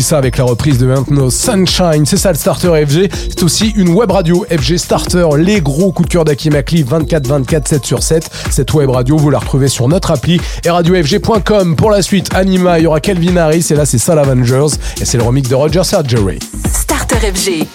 Bissa 0.06 0.18
avec 0.18 0.38
la 0.38 0.44
reprise 0.44 0.78
de 0.78 0.86
Maintenant 0.86 1.30
Sunshine, 1.30 2.06
c'est 2.06 2.16
ça 2.16 2.30
le 2.30 2.38
starter 2.38 2.68
FG. 2.86 3.10
C'est 3.28 3.42
aussi 3.42 3.70
une 3.70 3.88
web 3.88 4.12
radio 4.12 4.46
FG 4.48 4.76
Starter, 4.76 5.26
les 5.36 5.60
gros 5.60 5.90
coups 5.90 6.08
de 6.08 6.12
cœur 6.12 6.24
d'Aki 6.24 6.48
Makli 6.48 6.84
24-24, 6.84 7.66
7 7.66 7.84
sur 7.84 8.02
7. 8.04 8.30
Cette 8.50 8.72
web 8.72 8.90
radio, 8.90 9.16
vous 9.16 9.30
la 9.30 9.40
retrouvez 9.40 9.66
sur 9.66 9.88
notre 9.88 10.12
appli 10.12 10.40
et 10.64 10.70
radiofg.com. 10.70 11.74
Pour 11.74 11.90
la 11.90 12.02
suite, 12.02 12.32
Anima, 12.36 12.78
il 12.78 12.84
y 12.84 12.86
aura 12.86 13.00
Calvin 13.00 13.36
Harris 13.36 13.66
et 13.70 13.74
là 13.74 13.84
c'est 13.84 13.98
Soul 13.98 14.20
Avengers 14.20 14.76
et 15.00 15.04
c'est 15.04 15.18
le 15.18 15.24
remix 15.24 15.48
de 15.48 15.56
Roger 15.56 15.82
Surgery. 15.82 16.38
Starter 16.72 17.32
FG. 17.32 17.66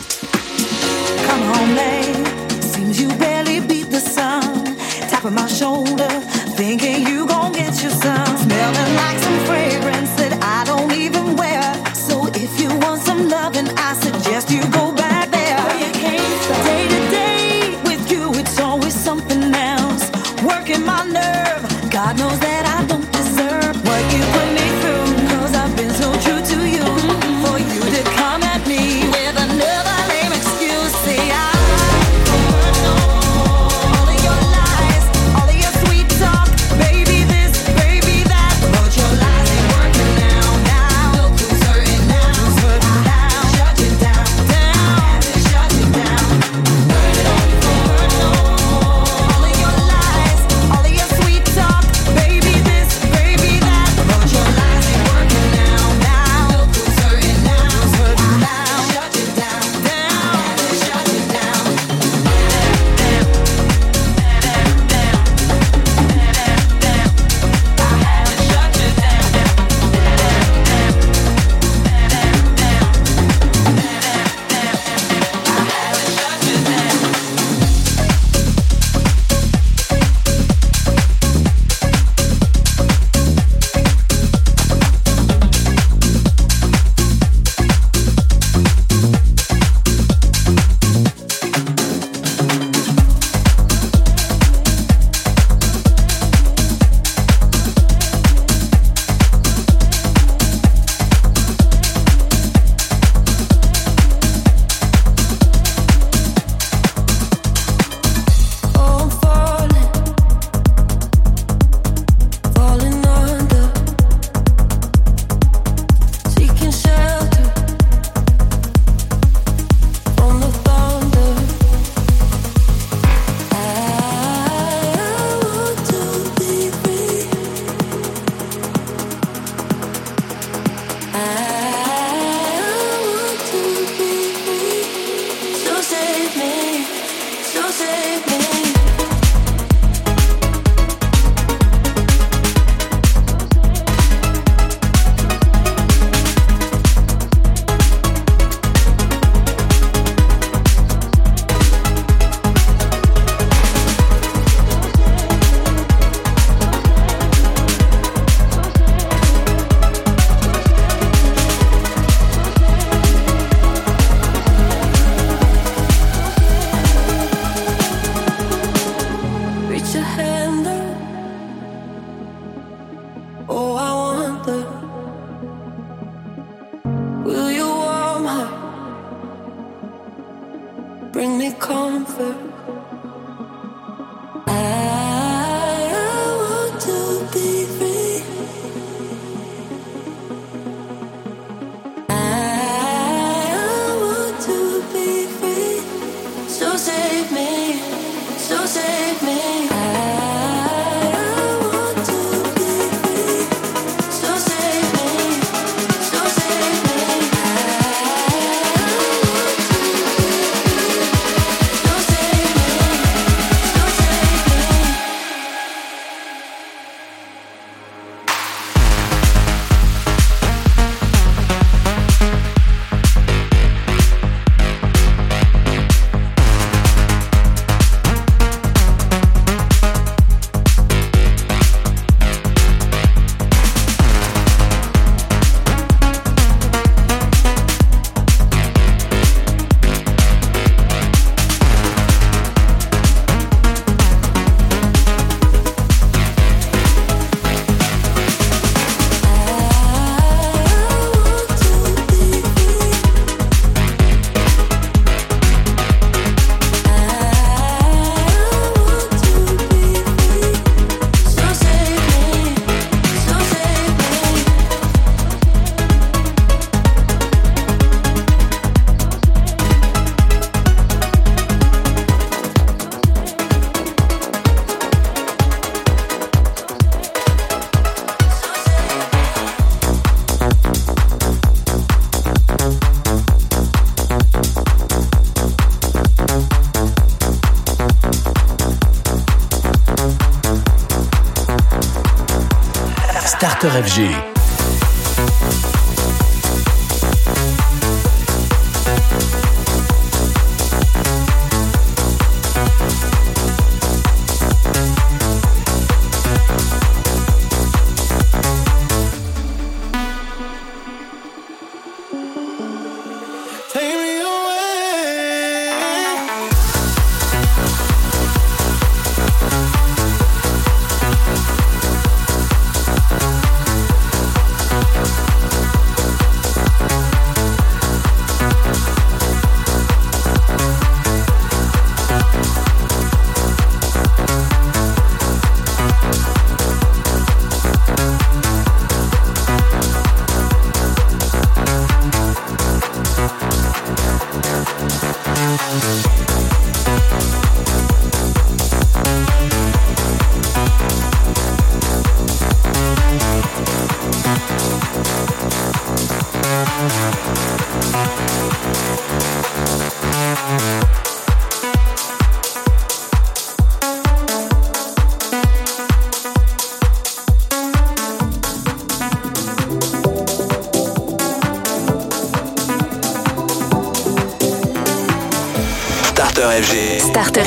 Starter 293.41 293.71
FG. 293.71 295.70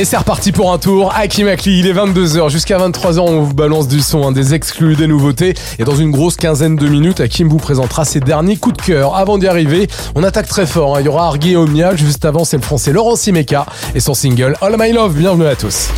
Et 0.00 0.06
c'est 0.06 0.16
reparti 0.16 0.50
pour 0.50 0.72
un 0.72 0.78
tour. 0.78 1.12
Hakim 1.14 1.46
Akli, 1.46 1.80
il 1.80 1.86
est 1.86 1.92
22h. 1.92 2.48
Jusqu'à 2.48 2.78
23h, 2.78 3.18
on 3.18 3.42
vous 3.42 3.52
balance 3.52 3.86
du 3.86 4.00
son, 4.00 4.26
hein, 4.26 4.32
des 4.32 4.54
exclus, 4.54 4.96
des 4.96 5.06
nouveautés. 5.06 5.52
Et 5.78 5.84
dans 5.84 5.94
une 5.94 6.10
grosse 6.10 6.36
quinzaine 6.36 6.74
de 6.74 6.88
minutes, 6.88 7.20
Hakim 7.20 7.50
vous 7.50 7.58
présentera 7.58 8.06
ses 8.06 8.20
derniers 8.20 8.56
coups 8.56 8.78
de 8.78 8.82
cœur. 8.82 9.14
Avant 9.14 9.36
d'y 9.36 9.46
arriver, 9.46 9.88
on 10.14 10.22
attaque 10.22 10.48
très 10.48 10.64
fort. 10.64 10.96
Hein. 10.96 11.00
Il 11.00 11.04
y 11.04 11.08
aura 11.10 11.26
Argué 11.26 11.54
Omnia. 11.54 11.96
Juste 11.96 12.24
avant, 12.24 12.46
c'est 12.46 12.56
le 12.56 12.62
français 12.62 12.92
Laurent 12.92 13.14
Simeka 13.14 13.66
et 13.94 14.00
son 14.00 14.14
single 14.14 14.56
All 14.62 14.74
My 14.78 14.90
Love. 14.90 15.12
Bienvenue 15.12 15.44
à 15.44 15.54
tous. 15.54 15.90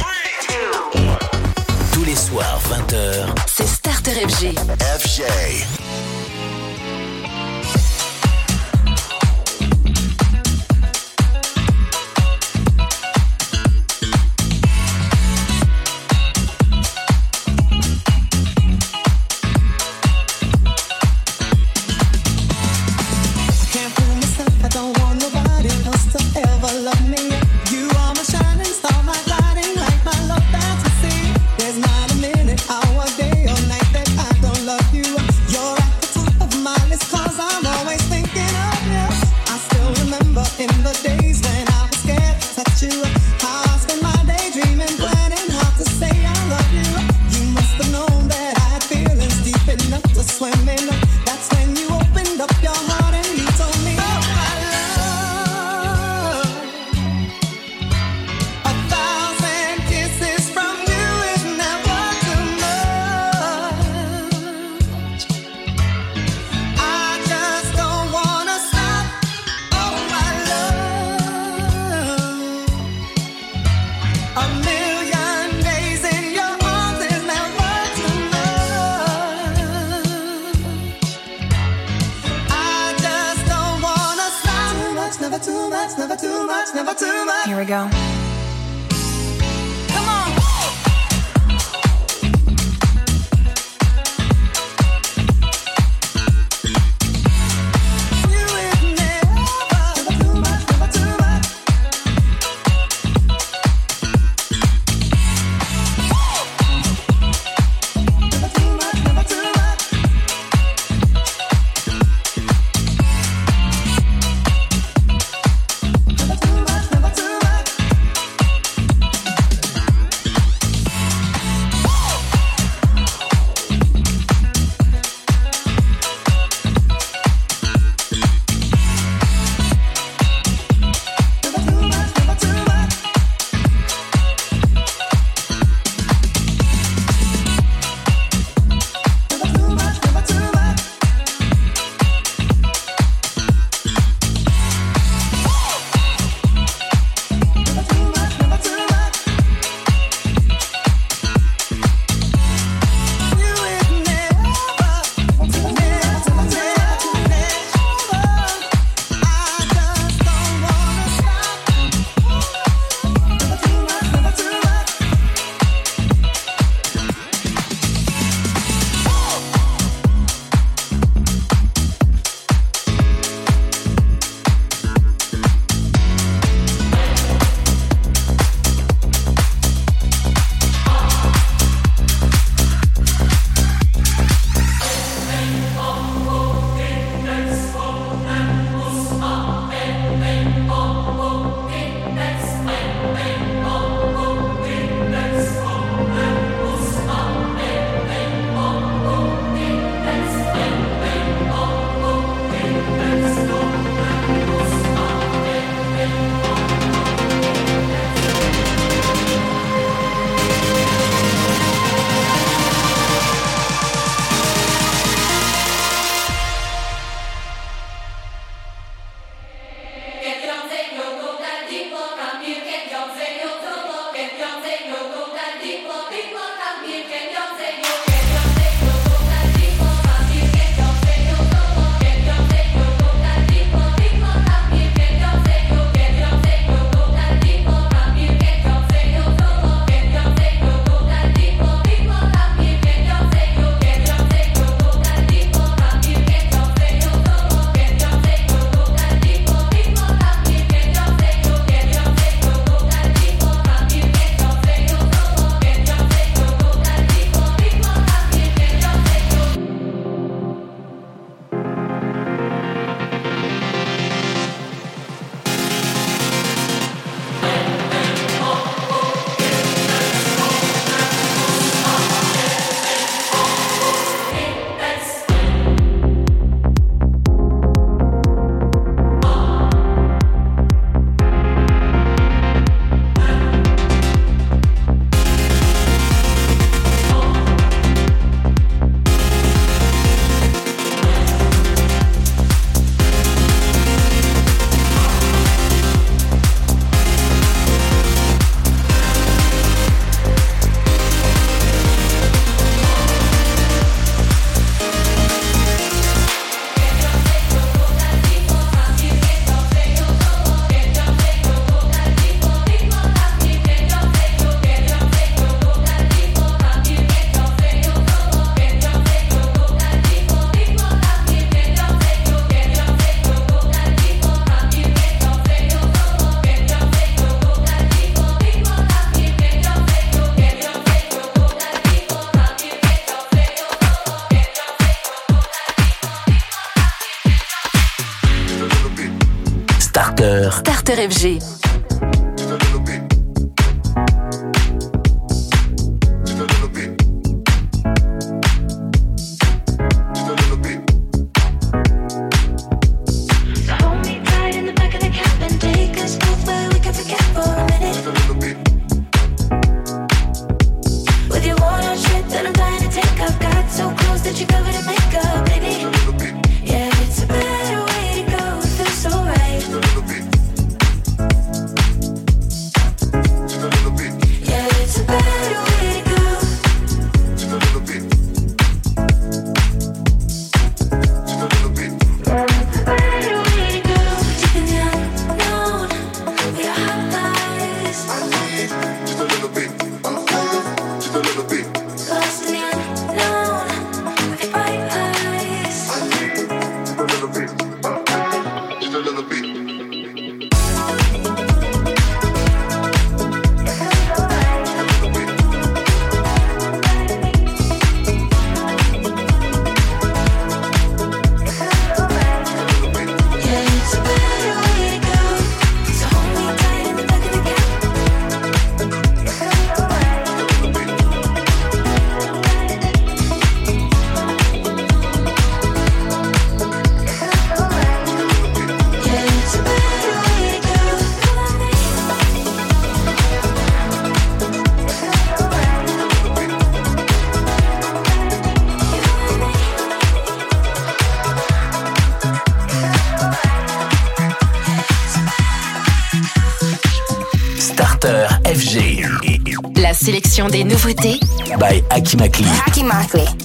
des 450.33 450.65
nouveautés 450.65 451.21
by 451.59 451.83
Akimakli. 451.91 452.47
Akimakli. 452.67 453.42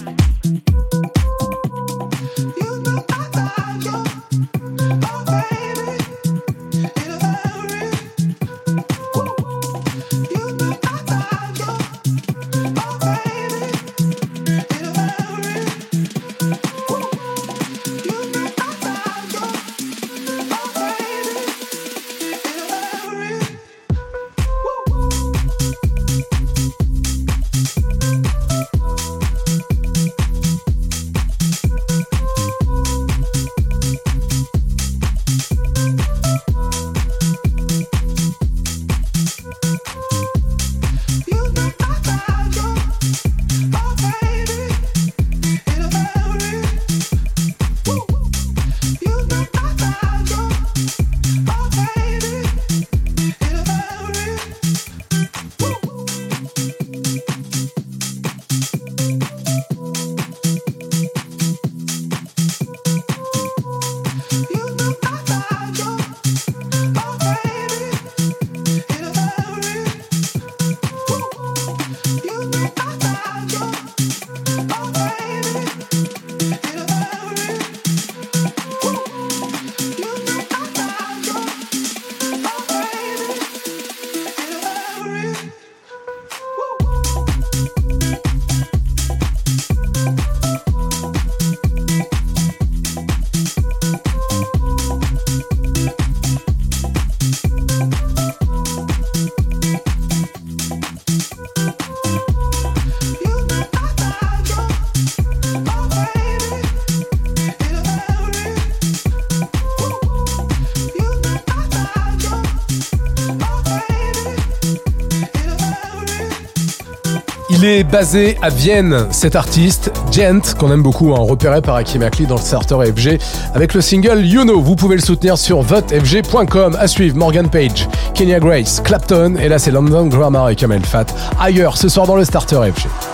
basé 117.92 118.38
à 118.42 118.50
Vienne. 118.50 119.08
Cet 119.12 119.36
artiste, 119.36 119.92
Gent, 120.12 120.56
qu'on 120.58 120.72
aime 120.72 120.82
beaucoup, 120.82 121.14
hein, 121.14 121.20
repéré 121.20 121.62
par 121.62 121.76
Aki 121.76 122.00
Makli 122.00 122.26
dans 122.26 122.36
le 122.36 122.42
starter 122.42 122.78
FG, 122.96 123.20
avec 123.54 123.74
le 123.74 123.82
single 123.82 124.26
You 124.26 124.44
Know. 124.44 124.62
Vous 124.62 124.76
pouvez 124.76 124.96
le 124.96 125.02
soutenir 125.02 125.38
sur 125.38 125.62
votefg.com. 125.62 126.78
À 126.80 126.88
suivre 126.88 127.18
Morgan 127.18 127.50
Page, 127.50 127.88
Kenya 128.14 128.40
Grace, 128.40 128.82
Clapton, 128.84 129.36
et 129.40 129.50
là 129.50 129.60
c'est 129.60 129.72
London 129.72 130.08
Grammar 130.08 130.50
et 130.50 130.56
Kamel 130.56 130.86
Fat. 130.86 131.06
Ailleurs, 131.40 131.78
ce 131.78 131.90
soir 131.90 132.08
dans 132.08 132.16
le 132.16 132.26
starter 132.26 132.60
FG. 132.74 133.07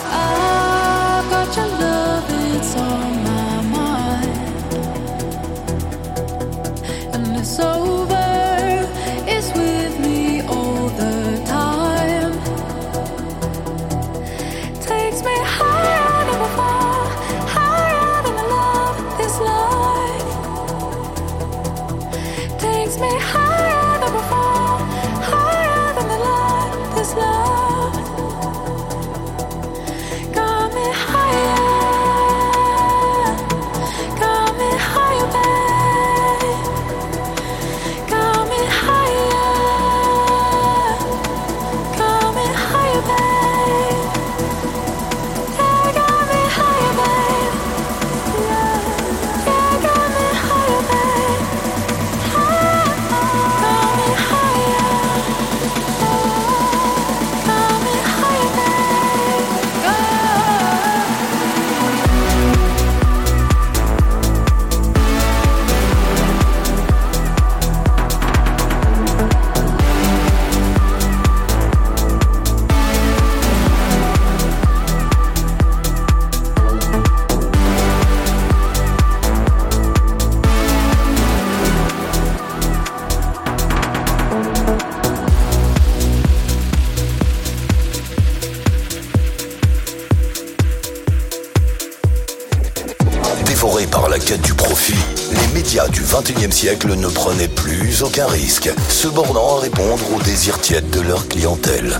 Ne 96.63 97.07
prenaient 97.09 97.49
plus 97.49 98.03
aucun 98.03 98.25
risque, 98.25 98.71
se 98.87 99.09
bornant 99.09 99.57
à 99.57 99.59
répondre 99.59 100.01
aux 100.15 100.21
désirs 100.23 100.61
tièdes 100.61 100.89
de 100.91 101.01
leur 101.01 101.27
clientèle. 101.27 101.99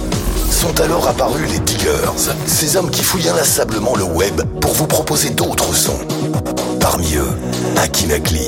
Sont 0.50 0.80
alors 0.80 1.06
apparus 1.06 1.52
les 1.52 1.60
diggers, 1.60 1.90
ces 2.48 2.78
hommes 2.78 2.90
qui 2.90 3.04
fouillent 3.04 3.28
inlassablement 3.28 3.94
le 3.98 4.06
web 4.06 4.42
pour 4.62 4.72
vous 4.72 4.88
proposer 4.88 5.32
d'autres 5.32 5.76
sons. 5.76 6.00
Parmi 6.80 7.16
eux, 7.16 7.34
Hakim 7.76 8.12
Akli. 8.12 8.48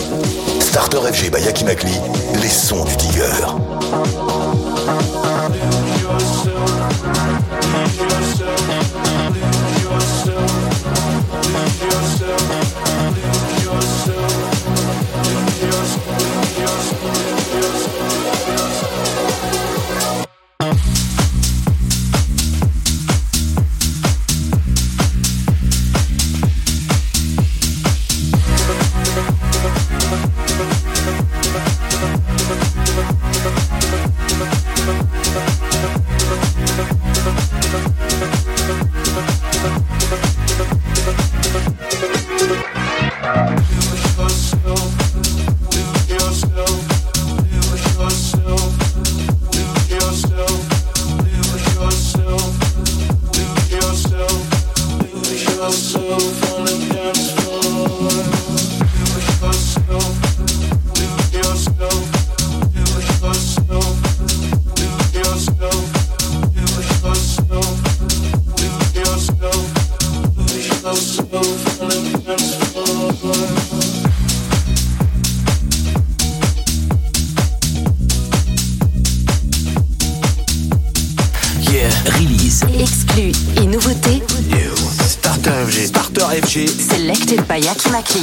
Starter 0.62 1.00
FG 1.12 1.32
by 1.32 1.46
Hakim 1.46 1.68
Akli, 1.68 2.00
les 2.42 2.50
sons 2.50 2.86
du 2.86 2.96
digger. 2.96 3.26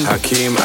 Hakim. 0.05 0.57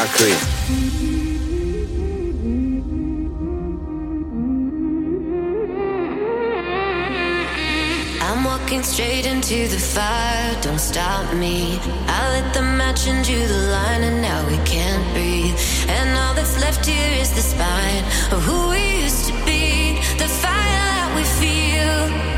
I'm 8.20 8.44
walking 8.44 8.82
straight 8.82 9.26
into 9.26 9.68
the 9.68 9.78
fire, 9.78 10.56
don't 10.62 10.78
stop 10.78 11.32
me. 11.34 11.78
I 12.06 12.40
lit 12.40 12.52
the 12.54 12.62
match 12.62 13.06
and 13.06 13.24
drew 13.24 13.46
the 13.46 13.70
line, 13.72 14.02
and 14.02 14.20
now 14.20 14.46
we 14.48 14.56
can't 14.64 15.04
breathe. 15.14 15.58
And 15.88 16.16
all 16.18 16.34
that's 16.34 16.58
left 16.60 16.84
here 16.86 17.12
is 17.20 17.30
the 17.34 17.42
spine 17.42 18.04
of 18.32 18.42
who 18.42 18.70
we 18.70 19.02
used 19.04 19.26
to 19.28 19.34
be, 19.44 19.94
the 20.18 20.28
fire 20.28 20.84
that 20.98 21.12
we 21.16 21.24
feel. 21.40 22.37